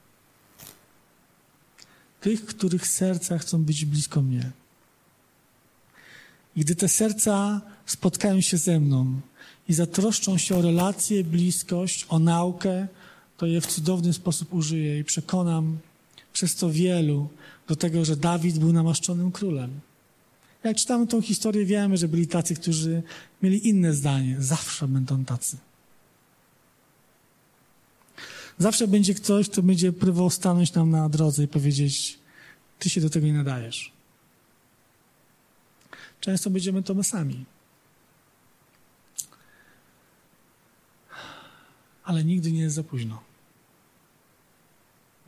tych, 2.26 2.46
których 2.46 2.86
serca 2.86 3.38
chcą 3.38 3.62
być 3.62 3.84
blisko 3.84 4.22
mnie. 4.22 4.50
Gdy 6.56 6.74
te 6.74 6.88
serca 6.88 7.60
spotkają 7.86 8.40
się 8.40 8.56
ze 8.56 8.80
mną 8.80 9.20
i 9.68 9.74
zatroszczą 9.74 10.38
się 10.38 10.56
o 10.56 10.62
relację, 10.62 11.24
bliskość, 11.24 12.06
o 12.08 12.18
naukę, 12.18 12.88
to 13.36 13.46
je 13.46 13.60
w 13.60 13.66
cudowny 13.66 14.12
sposób 14.12 14.54
użyję 14.54 14.98
i 14.98 15.04
przekonam 15.04 15.78
przez 16.32 16.54
to 16.54 16.70
wielu 16.70 17.28
do 17.68 17.76
tego, 17.76 18.04
że 18.04 18.16
Dawid 18.16 18.58
był 18.58 18.72
namaszczonym 18.72 19.32
królem. 19.32 19.70
Jak 20.64 20.76
czytamy 20.76 21.06
tą 21.06 21.22
historię, 21.22 21.64
wiemy, 21.64 21.96
że 21.96 22.08
byli 22.08 22.26
tacy, 22.26 22.54
którzy 22.54 23.02
mieli 23.42 23.68
inne 23.68 23.92
zdanie. 23.92 24.36
Zawsze 24.38 24.88
będą 24.88 25.24
tacy. 25.24 25.56
Zawsze 28.58 28.88
będzie 28.88 29.14
ktoś, 29.14 29.48
kto 29.48 29.62
będzie 29.62 29.92
próbował 29.92 30.30
stanąć 30.30 30.72
nam 30.72 30.90
na 30.90 31.08
drodze 31.08 31.44
i 31.44 31.48
powiedzieć: 31.48 32.18
Ty 32.78 32.90
się 32.90 33.00
do 33.00 33.10
tego 33.10 33.26
nie 33.26 33.32
nadajesz. 33.32 33.92
Często 36.20 36.50
będziemy 36.50 36.82
to 36.82 36.94
my 36.94 37.04
sami. 37.04 37.44
Ale 42.04 42.24
nigdy 42.24 42.52
nie 42.52 42.60
jest 42.60 42.76
za 42.76 42.82
późno. 42.82 43.22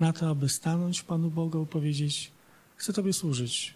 Na 0.01 0.12
to, 0.12 0.31
aby 0.31 0.49
stanąć 0.49 1.03
Panu 1.03 1.31
Bogu 1.31 1.62
i 1.62 1.66
powiedzieć: 1.66 2.31
Chcę 2.76 2.93
Tobie 2.93 3.12
służyć. 3.12 3.74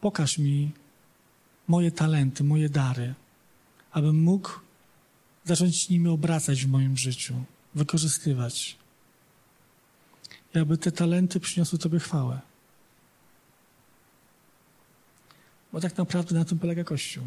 Pokaż 0.00 0.38
mi 0.38 0.70
moje 1.68 1.90
talenty, 1.90 2.44
moje 2.44 2.68
dary, 2.68 3.14
abym 3.92 4.22
mógł 4.22 4.50
zacząć 5.44 5.88
nimi 5.88 6.08
obracać 6.08 6.64
w 6.64 6.68
moim 6.68 6.96
życiu, 6.96 7.34
wykorzystywać. 7.74 8.76
I 10.54 10.58
aby 10.58 10.78
te 10.78 10.92
talenty 10.92 11.40
przyniosły 11.40 11.78
Tobie 11.78 11.98
chwałę. 11.98 12.40
Bo 15.72 15.80
tak 15.80 15.98
naprawdę 15.98 16.34
na 16.34 16.44
tym 16.44 16.58
polega 16.58 16.84
Kościół. 16.84 17.24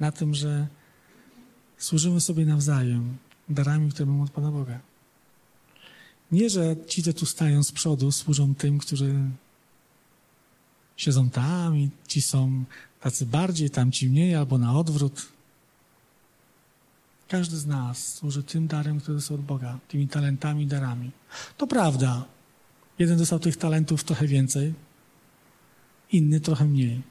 Na 0.00 0.12
tym, 0.12 0.34
że 0.34 0.66
służymy 1.78 2.20
sobie 2.20 2.46
nawzajem 2.46 3.16
darami, 3.48 3.90
które 3.90 4.06
mamy 4.06 4.22
od 4.22 4.30
Pana 4.30 4.50
Boga. 4.50 4.80
Nie, 6.32 6.50
że 6.50 6.76
ci, 6.86 7.02
co 7.02 7.12
tu 7.12 7.26
stają 7.26 7.62
z 7.62 7.72
przodu, 7.72 8.12
służą 8.12 8.54
tym, 8.54 8.78
którzy 8.78 9.14
siedzą 10.96 11.30
tam 11.30 11.76
i 11.76 11.90
ci 12.08 12.22
są 12.22 12.64
tacy 13.00 13.26
bardziej, 13.26 13.70
tamci 13.70 14.08
mniej, 14.08 14.34
albo 14.34 14.58
na 14.58 14.78
odwrót. 14.78 15.37
Każdy 17.28 17.56
z 17.56 17.66
nas 17.66 18.14
służy 18.14 18.42
tym 18.42 18.66
darem, 18.66 19.00
który 19.00 19.14
jest 19.14 19.30
od 19.30 19.40
Boga, 19.40 19.78
tymi 19.88 20.08
talentami, 20.08 20.66
darami. 20.66 21.10
To 21.56 21.66
prawda. 21.66 22.24
Jeden 22.98 23.18
dostał 23.18 23.38
tych 23.38 23.56
talentów 23.56 24.04
trochę 24.04 24.26
więcej, 24.26 24.74
inny 26.12 26.40
trochę 26.40 26.64
mniej. 26.64 27.02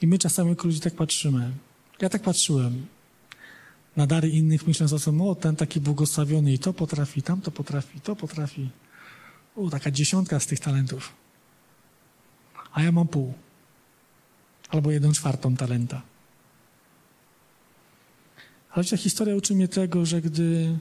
I 0.00 0.06
my 0.06 0.18
czasami 0.18 0.50
jako 0.50 0.66
ludzie 0.66 0.80
tak 0.80 0.94
patrzymy. 0.94 1.52
Ja 2.00 2.08
tak 2.08 2.22
patrzyłem 2.22 2.86
na 3.96 4.06
dary 4.06 4.28
innych, 4.28 4.66
myśląc 4.66 4.92
o 4.92 4.98
tym, 4.98 5.20
o, 5.20 5.34
ten 5.34 5.56
taki 5.56 5.80
błogosławiony 5.80 6.52
i 6.52 6.58
to 6.58 6.72
potrafi, 6.72 7.22
tam 7.22 7.40
to 7.40 7.50
potrafi, 7.50 8.00
to 8.00 8.16
potrafi. 8.16 8.70
O, 9.56 9.70
taka 9.70 9.90
dziesiątka 9.90 10.40
z 10.40 10.46
tych 10.46 10.60
talentów. 10.60 11.12
A 12.72 12.82
ja 12.82 12.92
mam 12.92 13.08
pół. 13.08 13.34
Albo 14.68 14.90
jedną 14.90 15.12
czwartą 15.12 15.56
talenta. 15.56 16.02
Ale 18.72 18.84
ta 18.84 18.96
historia 18.96 19.36
uczy 19.36 19.54
mnie 19.54 19.68
tego, 19.68 20.06
że 20.06 20.20
gdy 20.20 20.78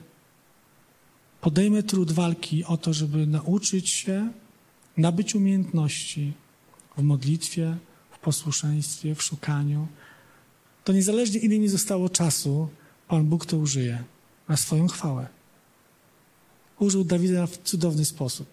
podejmę 1.41 1.83
trud 1.83 2.11
walki 2.11 2.65
o 2.65 2.77
to, 2.77 2.93
żeby 2.93 3.27
nauczyć 3.27 3.89
się 3.89 4.31
nabyć 4.97 5.35
umiejętności 5.35 6.33
w 6.97 7.01
modlitwie, 7.01 7.77
w 8.11 8.19
posłuszeństwie, 8.19 9.15
w 9.15 9.23
szukaniu, 9.23 9.87
to 10.83 10.93
niezależnie 10.93 11.39
ile 11.39 11.59
mi 11.59 11.67
zostało 11.67 12.09
czasu, 12.09 12.69
Pan 13.07 13.25
Bóg 13.25 13.45
to 13.45 13.57
użyje 13.57 14.03
na 14.49 14.57
swoją 14.57 14.87
chwałę. 14.87 15.27
Użył 16.79 17.03
Dawida 17.03 17.47
w 17.47 17.57
cudowny 17.57 18.05
sposób. 18.05 18.47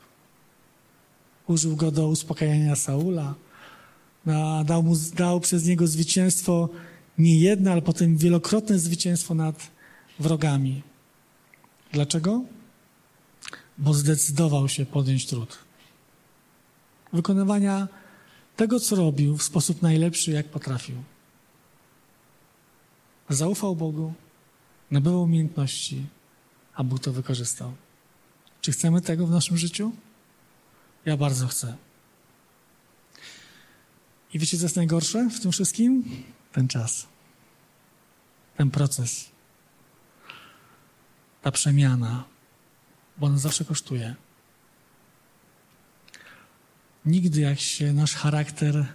Użył 1.47 1.77
go 1.77 1.91
do 1.91 2.09
uspokajania 2.09 2.77
Saula. 2.77 3.35
Dał, 4.65 4.83
mu, 4.83 4.97
dał 5.15 5.41
przez 5.41 5.65
niego 5.65 5.87
zwycięstwo 5.87 6.69
nie 7.19 7.39
jedno, 7.41 7.73
ale 7.73 7.83
potem 7.83 8.17
wielokrotne 8.17 8.79
zwycięstwo 8.79 9.35
nad 9.35 9.71
wrogami. 10.19 10.83
Dlaczego? 11.93 12.45
Bo 13.79 13.95
zdecydował 13.95 14.69
się 14.69 14.87
podjąć 14.87 15.27
trud. 15.27 15.59
Wykonywania 17.13 17.89
tego, 18.57 18.81
co 18.81 18.97
robił 18.97 19.37
w 19.37 19.43
sposób 19.43 19.83
najlepszy, 19.83 20.31
jak 20.31 20.49
potrafił. 20.49 20.97
Zaufał 23.29 23.77
Bogu, 23.77 24.13
nabywał 24.91 25.23
umiejętności, 25.23 26.07
a 26.75 26.85
Bóg 26.85 27.01
to 27.01 27.13
wykorzystał. 27.13 27.73
Czy 28.61 28.73
chcemy 28.73 29.01
tego 29.01 29.27
w 29.27 29.31
naszym 29.31 29.57
życiu? 29.57 29.93
Ja 31.05 31.17
bardzo 31.17 31.47
chcę. 31.47 31.77
I 34.35 34.39
wiecie, 34.39 34.59
co 34.59 34.65
jest 34.65 34.77
najgorsze 34.77 35.31
w 35.31 35.41
tym 35.41 35.53
wszystkim? 35.53 36.05
Ten 36.59 36.69
czas. 36.69 37.07
Ten 38.57 38.71
proces. 38.71 39.31
Ta 41.43 41.51
przemiana, 41.53 42.25
bo 43.19 43.27
ona 43.27 43.39
zawsze 43.39 43.65
kosztuje. 43.65 44.15
Nigdy 47.05 47.41
jak 47.41 47.61
się 47.61 47.93
nasz 47.93 48.15
charakter 48.15 48.87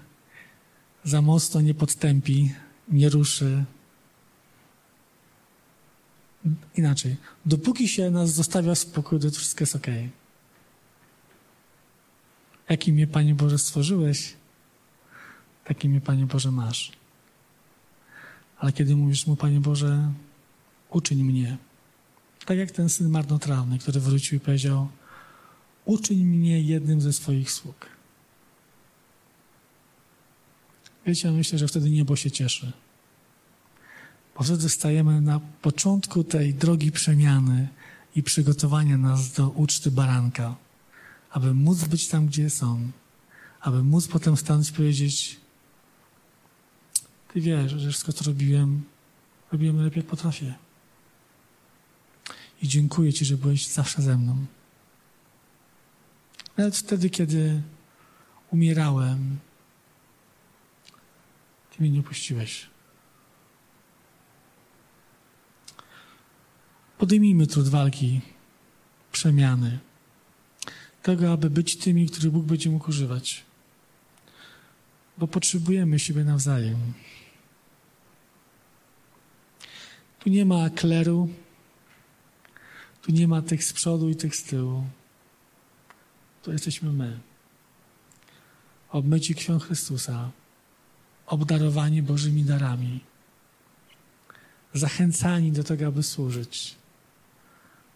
za 1.04 1.22
mocno 1.22 1.62
nie 1.62 1.74
podtępi, 1.74 2.54
nie 2.88 3.10
ruszy, 3.10 3.66
inaczej. 6.76 7.16
Dopóki 7.46 7.88
się 7.88 8.12
nas 8.12 8.30
zostawia 8.34 8.76
w 8.76 8.80
spokoju, 8.80 9.22
to 9.22 9.38
wszystko 9.38 9.62
jest 9.62 9.76
ok. 9.76 9.88
Jaki 12.70 12.94
mnie, 12.94 13.08
Panie 13.08 13.36
Boże, 13.36 13.58
stworzyłeś, 13.58 14.34
taki 15.66 15.90
mnie, 15.90 16.02
Panie 16.02 16.26
Boże, 16.26 16.52
masz. 16.52 17.03
Ale 18.64 18.74
kiedy 18.74 18.96
mówisz 18.96 19.28
mu, 19.28 19.36
Panie 19.36 19.60
Boże, 19.60 20.12
uczyń 20.90 21.24
mnie, 21.24 21.58
tak 22.46 22.58
jak 22.58 22.72
ten 22.72 22.90
syn 22.90 23.10
marnotrawny, 23.10 23.80
który 23.80 24.00
wrócił 24.00 24.38
i 24.38 24.40
powiedział, 24.40 24.88
uczyń 25.86 26.26
mnie 26.26 26.62
jednym 26.62 27.02
ze 27.02 27.14
swoich 27.14 27.52
sług. 27.52 27.90
Wiecie, 31.06 31.32
myślę, 31.32 31.60
że 31.60 31.68
wtedy 31.68 31.90
niebo 31.90 32.16
się 32.16 32.32
cieszy. 32.32 32.72
Bo 34.38 34.44
wtedy 34.44 34.70
stajemy 34.70 35.22
na 35.22 35.40
początku 35.40 36.24
tej 36.24 36.54
drogi 36.54 36.92
przemiany 36.92 37.68
i 38.16 38.24
przygotowania 38.24 38.98
nas 38.98 39.32
do 39.32 39.50
uczty 39.50 39.92
baranka, 39.92 40.56
aby 41.32 41.54
móc 41.54 41.84
być 41.84 42.08
tam, 42.08 42.28
gdzie 42.28 42.50
są, 42.50 42.92
aby 43.62 43.84
móc 43.84 44.08
potem 44.08 44.38
stanąć 44.38 44.70
i 44.70 44.74
powiedzieć: 44.74 45.43
Ty 47.34 47.42
wiesz, 47.42 47.72
że 47.72 47.90
wszystko, 47.90 48.14
co 48.14 48.26
robiłem, 48.26 48.84
robiłem 49.52 49.84
lepiej, 49.84 50.00
jak 50.00 50.08
potrafię. 50.08 50.54
I 52.62 52.68
dziękuję 52.68 53.14
Ci, 53.14 53.26
że 53.26 53.38
byłeś 53.38 53.68
zawsze 53.68 54.02
ze 54.02 54.18
mną. 54.18 54.46
Nawet 56.58 56.78
wtedy, 56.78 57.10
kiedy 57.10 57.62
umierałem, 58.52 59.38
Ty 61.72 61.82
mnie 61.84 61.90
nie 61.90 62.04
puściłeś. 62.04 62.70
Podejmijmy 66.98 67.48
trud 67.48 67.68
walki, 67.68 68.22
przemiany, 69.12 69.80
tego, 71.04 71.32
aby 71.32 71.50
być 71.50 71.78
tymi, 71.78 72.10
których 72.10 72.32
Bóg 72.32 72.46
będzie 72.46 72.70
mógł 72.70 72.90
używać. 72.90 73.44
bo 75.18 75.28
potrzebujemy 75.28 76.00
siebie 76.00 76.24
nawzajem. 76.24 76.94
Tu 80.24 80.30
nie 80.30 80.46
ma 80.46 80.70
kleru, 80.70 81.30
tu 83.02 83.12
nie 83.12 83.28
ma 83.28 83.42
tych 83.42 83.64
z 83.64 83.74
przodu 83.74 84.10
i 84.10 84.16
tych 84.16 84.36
z 84.36 84.44
tyłu. 84.44 84.84
To 86.44 86.52
jesteśmy 86.52 86.94
my. 86.94 87.20
Obmyci 88.90 89.36
krwią 89.36 89.60
Chrystusa, 89.60 90.32
obdarowani 91.28 92.02
Bożymi 92.02 92.44
darami, 92.44 93.00
zachęcani 94.74 95.52
do 95.52 95.64
tego, 95.64 95.88
aby 95.88 96.04
służyć, 96.04 96.76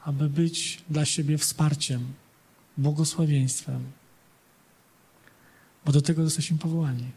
aby 0.03 0.29
być 0.29 0.83
dla 0.89 1.05
siebie 1.05 1.37
wsparciem, 1.37 2.13
błogosławieństwem, 2.77 3.83
bo 5.85 5.91
do 5.91 6.01
tego 6.01 6.23
jesteśmy 6.23 6.57
powołani. 6.57 7.11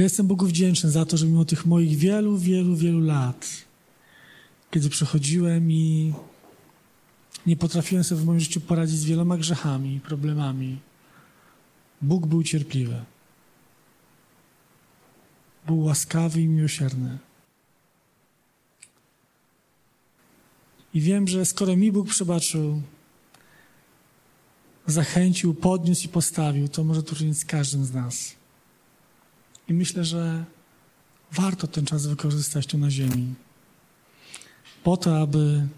Ja 0.00 0.04
jestem 0.04 0.26
Bogu 0.26 0.46
wdzięczny 0.46 0.90
za 0.90 1.04
to, 1.04 1.16
że 1.16 1.26
mimo 1.26 1.44
tych 1.44 1.66
moich 1.66 1.98
wielu, 1.98 2.38
wielu, 2.38 2.76
wielu 2.76 3.00
lat, 3.00 3.46
kiedy 4.70 4.88
przechodziłem 4.88 5.72
i 5.72 6.12
nie 7.46 7.56
potrafiłem 7.56 8.04
sobie 8.04 8.20
w 8.20 8.24
moim 8.24 8.40
życiu 8.40 8.60
poradzić 8.60 8.96
z 8.96 9.04
wieloma 9.04 9.36
grzechami, 9.36 10.00
problemami, 10.00 10.78
Bóg 12.02 12.26
był 12.26 12.42
cierpliwy. 12.42 13.04
Był 15.66 15.80
łaskawy 15.80 16.40
i 16.40 16.48
miłosierny. 16.48 17.18
I 20.94 21.00
wiem, 21.00 21.28
że 21.28 21.46
skoro 21.46 21.76
mi 21.76 21.92
Bóg 21.92 22.08
przebaczył, 22.08 22.82
zachęcił, 24.86 25.54
podniósł 25.54 26.04
i 26.04 26.08
postawił, 26.08 26.68
to 26.68 26.84
może 26.84 27.02
to 27.02 27.16
czynić 27.16 27.38
z 27.38 27.44
każdym 27.44 27.84
z 27.84 27.92
nas. 27.92 28.39
I 29.70 29.74
myślę, 29.74 30.04
że 30.04 30.44
warto 31.32 31.66
ten 31.66 31.86
czas 31.86 32.06
wykorzystać 32.06 32.66
tu 32.66 32.78
na 32.78 32.90
ziemi. 32.90 33.34
Po 34.84 34.96
to, 34.96 35.20
aby 35.20 35.68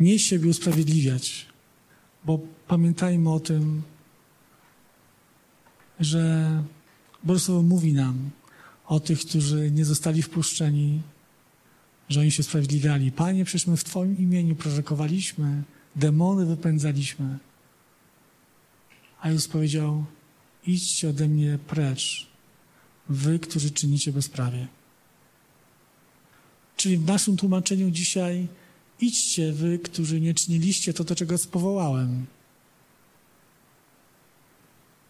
nie 0.00 0.18
siebie 0.18 0.50
usprawiedliwiać, 0.50 1.46
bo 2.24 2.40
pamiętajmy 2.68 3.32
o 3.32 3.40
tym, 3.40 3.82
że 6.00 6.62
Boże 7.24 7.40
Słowo 7.40 7.62
mówi 7.62 7.92
nam 7.92 8.30
o 8.86 9.00
tych, 9.00 9.20
którzy 9.20 9.70
nie 9.70 9.84
zostali 9.84 10.22
wpuszczeni, 10.22 11.02
że 12.08 12.20
oni 12.20 12.30
się 12.30 12.42
sprawiedliwiali. 12.42 13.12
Panie, 13.12 13.44
przecież 13.44 13.66
my 13.66 13.76
w 13.76 13.84
Twoim 13.84 14.18
imieniu 14.18 14.56
prorokowaliśmy, 14.56 15.62
demony 15.96 16.46
wypędzaliśmy. 16.46 17.38
A 19.20 19.30
Jezus 19.30 19.48
powiedział, 19.48 20.04
idźcie 20.66 21.08
ode 21.08 21.28
mnie 21.28 21.58
precz, 21.66 22.35
wy, 23.08 23.38
którzy 23.38 23.70
czynicie 23.70 24.12
bezprawie. 24.12 24.66
Czyli 26.76 26.98
w 26.98 27.06
naszym 27.06 27.36
tłumaczeniu 27.36 27.90
dzisiaj 27.90 28.48
idźcie 29.00 29.52
wy, 29.52 29.78
którzy 29.78 30.20
nie 30.20 30.34
czyniliście 30.34 30.94
to, 30.94 31.04
do 31.04 31.16
czego 31.16 31.38
spowołałem. 31.38 32.26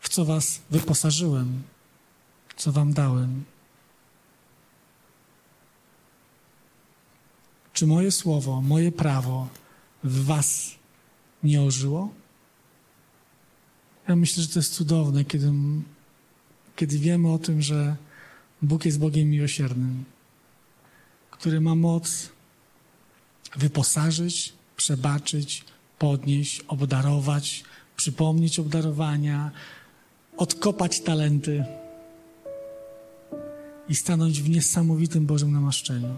W 0.01 0.09
co 0.09 0.24
was 0.24 0.61
wyposażyłem, 0.70 1.62
co 2.57 2.72
wam 2.72 2.92
dałem. 2.92 3.44
Czy 7.72 7.86
moje 7.86 8.11
słowo, 8.12 8.62
moje 8.62 8.92
prawo 8.92 9.49
w 10.05 10.24
was 10.24 10.74
nie 11.42 11.62
ożyło? 11.62 12.14
Ja 14.09 14.16
myślę, 14.16 14.42
że 14.42 14.49
to 14.49 14.59
jest 14.59 14.74
cudowne, 14.74 15.24
kiedy 15.24 15.53
kiedy 16.77 16.99
wiemy 16.99 17.33
o 17.33 17.39
tym, 17.39 17.62
że 17.62 17.97
Bóg 18.62 18.85
jest 18.85 18.99
Bogiem 18.99 19.31
miłosiernym, 19.31 20.05
który 21.31 21.61
ma 21.61 21.74
moc 21.74 22.29
wyposażyć, 23.57 24.53
przebaczyć, 24.77 25.64
podnieść, 25.99 26.61
obdarować, 26.61 27.64
przypomnieć 27.97 28.59
obdarowania, 28.59 29.51
odkopać 30.37 31.01
talenty 31.01 31.64
i 33.89 33.95
stanąć 33.95 34.43
w 34.43 34.51
niesamowitym 34.51 35.27
Bożym 35.27 35.53
namaszczeniu. 35.53 36.16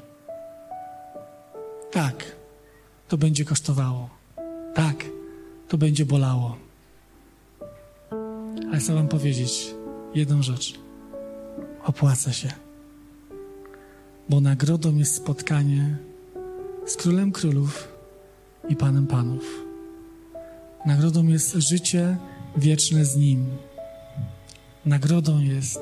Tak, 1.93 2.37
to 3.09 3.19
będzie 3.19 3.45
kosztowało. 3.45 4.11
Tak, 4.75 5.05
to 5.69 5.79
będzie 5.79 6.07
bolało. 6.07 6.57
Ale 8.69 8.79
chcę 8.79 8.95
Wam 8.95 9.09
powiedzieć, 9.09 9.75
jedną 10.19 10.43
rzecz. 10.43 10.75
Opłaca 11.85 12.33
się. 12.33 12.53
Bo 14.29 14.41
nagrodą 14.41 14.97
jest 14.97 15.15
spotkanie 15.15 15.97
z 16.87 16.97
Królem 16.97 17.33
Królów 17.33 17.89
i 18.69 18.77
Panem 18.77 19.07
Panów. 19.07 19.45
Nagrodą 20.87 21.27
jest 21.27 21.53
życie 21.55 22.17
wieczne 22.57 23.05
z 23.05 23.17
Nim. 23.17 23.47
Nagrodą 24.87 25.41
jest 25.41 25.81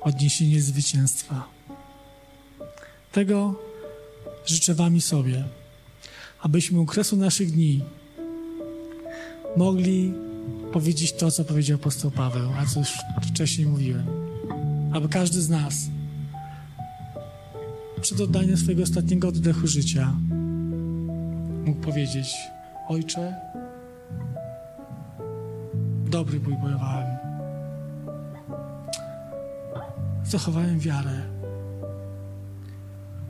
odniesienie 0.00 0.60
zwycięstwa. 0.60 1.48
Tego 3.12 3.54
życzę 4.46 4.74
Wam 4.74 4.96
i 4.96 5.00
sobie, 5.00 5.44
abyśmy 6.40 6.80
u 6.80 6.86
kresu 6.86 7.16
naszych 7.16 7.50
dni 7.50 7.84
mogli 9.56 10.12
powiedzieć 10.72 11.12
to, 11.12 11.30
co 11.30 11.44
powiedział 11.44 11.76
apostoł 11.76 12.10
Paweł, 12.10 12.50
a 12.58 12.66
co 12.66 12.80
już 12.80 12.98
wcześniej 13.22 13.66
mówiłem. 13.66 14.06
Aby 14.92 15.08
każdy 15.08 15.40
z 15.40 15.48
nas 15.48 15.74
przed 18.00 18.20
oddaniem 18.20 18.56
swojego 18.56 18.82
ostatniego 18.82 19.28
oddechu 19.28 19.66
życia 19.66 20.12
mógł 21.64 21.80
powiedzieć: 21.80 22.36
Ojcze, 22.88 23.34
dobry 26.10 26.40
bój 26.40 26.56
bojowałem. 26.56 27.16
Zachowałem 30.24 30.78
wiarę, 30.78 31.22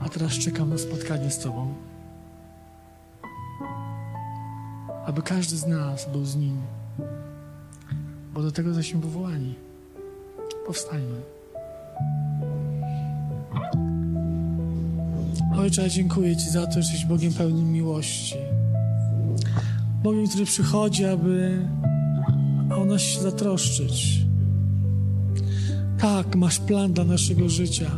a 0.01 0.09
teraz 0.09 0.33
czekam 0.33 0.71
na 0.71 0.79
spotkanie 0.79 1.31
z 1.31 1.39
Tobą. 1.39 1.75
Aby 5.07 5.23
każdy 5.23 5.57
z 5.57 5.67
nas 5.67 6.09
był 6.13 6.25
z 6.25 6.37
Nim 6.37 6.57
bo 8.35 8.43
do 8.43 8.53
tego 8.53 8.69
jesteśmy 8.69 9.01
powołani. 9.01 9.55
Powstańmy. 10.67 11.21
Ojcze, 15.57 15.91
dziękuję 15.91 16.37
Ci 16.37 16.51
za 16.51 16.67
to, 16.67 16.73
że 16.73 16.79
jesteś 16.79 17.05
Bogiem 17.05 17.33
pełnym 17.33 17.73
miłości. 17.73 18.35
Bogiem, 20.03 20.29
który 20.29 20.45
przychodzi, 20.45 21.05
aby 21.05 21.59
o 22.77 22.85
nas 22.85 23.01
się 23.01 23.21
zatroszczyć. 23.21 24.25
Tak, 25.99 26.37
masz 26.37 26.59
plan 26.59 26.93
dla 26.93 27.05
naszego 27.05 27.49
życia. 27.49 27.91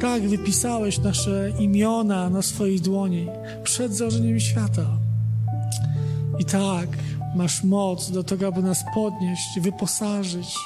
Tak, 0.00 0.28
wypisałeś 0.28 0.98
nasze 0.98 1.52
imiona 1.58 2.30
na 2.30 2.42
swojej 2.42 2.80
dłoni 2.80 3.26
przed 3.64 3.94
założeniem 3.94 4.40
świata. 4.40 4.86
I 6.38 6.44
tak, 6.44 6.88
masz 7.34 7.64
moc 7.64 8.10
do 8.10 8.24
tego, 8.24 8.46
aby 8.46 8.62
nas 8.62 8.84
podnieść, 8.94 9.60
wyposażyć, 9.60 10.56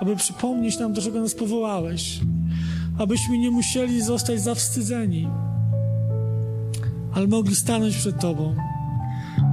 aby 0.00 0.16
przypomnieć 0.16 0.78
nam, 0.78 0.92
do 0.92 1.02
czego 1.02 1.20
nas 1.20 1.34
powołałeś, 1.34 2.20
abyśmy 2.98 3.38
nie 3.38 3.50
musieli 3.50 4.02
zostać 4.02 4.40
zawstydzeni, 4.40 5.28
ale 7.12 7.26
mogli 7.26 7.56
stanąć 7.56 7.96
przed 7.96 8.20
Tobą, 8.20 8.54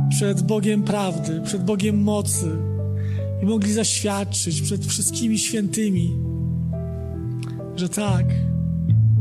przed 0.09 0.41
Bogiem 0.41 0.83
prawdy, 0.83 1.41
przed 1.41 1.63
Bogiem 1.63 2.03
mocy 2.03 2.57
i 3.43 3.45
mogli 3.45 3.73
zaświadczyć 3.73 4.61
przed 4.61 4.85
wszystkimi 4.85 5.39
świętymi, 5.39 6.11
że 7.75 7.89
tak, 7.89 8.25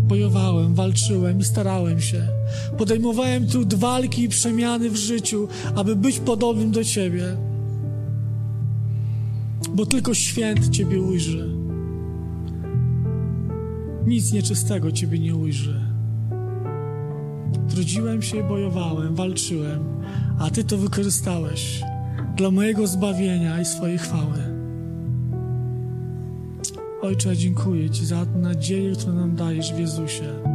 bojowałem, 0.08 0.74
walczyłem 0.74 1.38
i 1.38 1.44
starałem 1.44 2.00
się. 2.00 2.33
Podejmowałem 2.78 3.46
trud 3.46 3.74
walki 3.74 4.22
i 4.22 4.28
przemiany 4.28 4.90
w 4.90 4.96
życiu, 4.96 5.48
aby 5.74 5.96
być 5.96 6.18
podobnym 6.18 6.70
do 6.70 6.84
Ciebie. 6.84 7.24
Bo 9.74 9.86
tylko 9.86 10.14
święt 10.14 10.68
Ciebie 10.68 11.02
ujrzy. 11.02 11.48
Nic 14.06 14.32
nieczystego 14.32 14.92
Ciebie 14.92 15.18
nie 15.18 15.36
ujrzy. 15.36 15.80
Trudziłem 17.68 18.22
się, 18.22 18.48
bojowałem, 18.48 19.14
walczyłem, 19.14 19.84
a 20.38 20.50
Ty 20.50 20.64
to 20.64 20.76
wykorzystałeś 20.76 21.82
dla 22.36 22.50
mojego 22.50 22.86
zbawienia 22.86 23.60
i 23.60 23.64
swojej 23.64 23.98
chwały. 23.98 24.38
Ojcze, 27.02 27.36
dziękuję 27.36 27.90
Ci 27.90 28.06
za 28.06 28.24
nadzieję, 28.24 28.92
którą 28.92 29.14
nam 29.14 29.36
dajesz 29.36 29.72
w 29.72 29.78
Jezusie. 29.78 30.53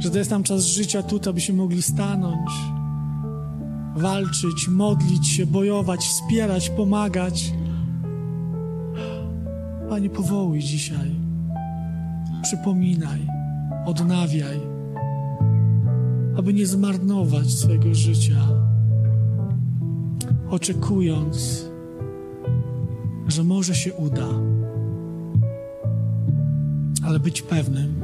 Że 0.00 0.18
jest 0.18 0.30
nam 0.30 0.42
czas 0.42 0.64
życia 0.64 1.02
tutaj, 1.02 1.30
abyśmy 1.30 1.54
mogli 1.54 1.82
stanąć, 1.82 2.50
walczyć, 3.96 4.68
modlić 4.68 5.28
się, 5.28 5.46
bojować, 5.46 6.00
wspierać, 6.00 6.70
pomagać, 6.70 7.52
Panie, 9.90 10.10
powołuj 10.10 10.60
dzisiaj. 10.60 11.10
Przypominaj, 12.42 13.26
odnawiaj, 13.86 14.60
aby 16.36 16.54
nie 16.54 16.66
zmarnować 16.66 17.50
swojego 17.50 17.94
życia, 17.94 18.40
oczekując, 20.50 21.64
że 23.28 23.44
może 23.44 23.74
się 23.74 23.94
uda, 23.94 24.28
ale 27.04 27.20
być 27.20 27.42
pewnym, 27.42 27.99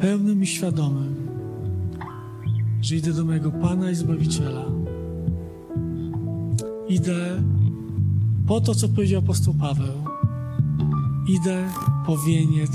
pełnym 0.00 0.42
i 0.42 0.46
świadomym, 0.46 1.14
że 2.80 2.96
idę 2.96 3.12
do 3.12 3.24
mojego 3.24 3.52
Pana 3.52 3.90
i 3.90 3.94
Zbawiciela. 3.94 4.64
Idę 6.88 7.42
po 8.46 8.60
to, 8.60 8.74
co 8.74 8.88
powiedział 8.88 9.18
apostoł 9.18 9.54
Paweł. 9.54 9.94
Idę 11.28 11.68
po 12.06 12.18
wieniec 12.18 12.70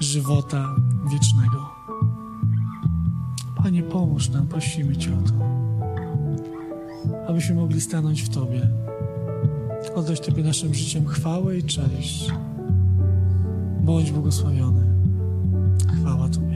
żywota 0.00 0.76
wiecznego. 1.12 1.70
Panie, 3.56 3.82
pomóż 3.82 4.28
nam, 4.28 4.46
prosimy 4.46 4.96
Cię 4.96 5.10
o 5.18 5.22
to, 5.28 5.34
abyśmy 7.28 7.54
mogli 7.54 7.80
stanąć 7.80 8.22
w 8.22 8.28
Tobie, 8.28 8.68
oddać 9.94 10.20
Tobie 10.20 10.42
naszym 10.42 10.74
życiem 10.74 11.06
chwałę 11.06 11.58
i 11.58 11.62
cześć. 11.62 12.32
Bądź 13.80 14.10
błogosławiony. 14.10 14.86
Chwała 16.00 16.28
Tobie. 16.28 16.49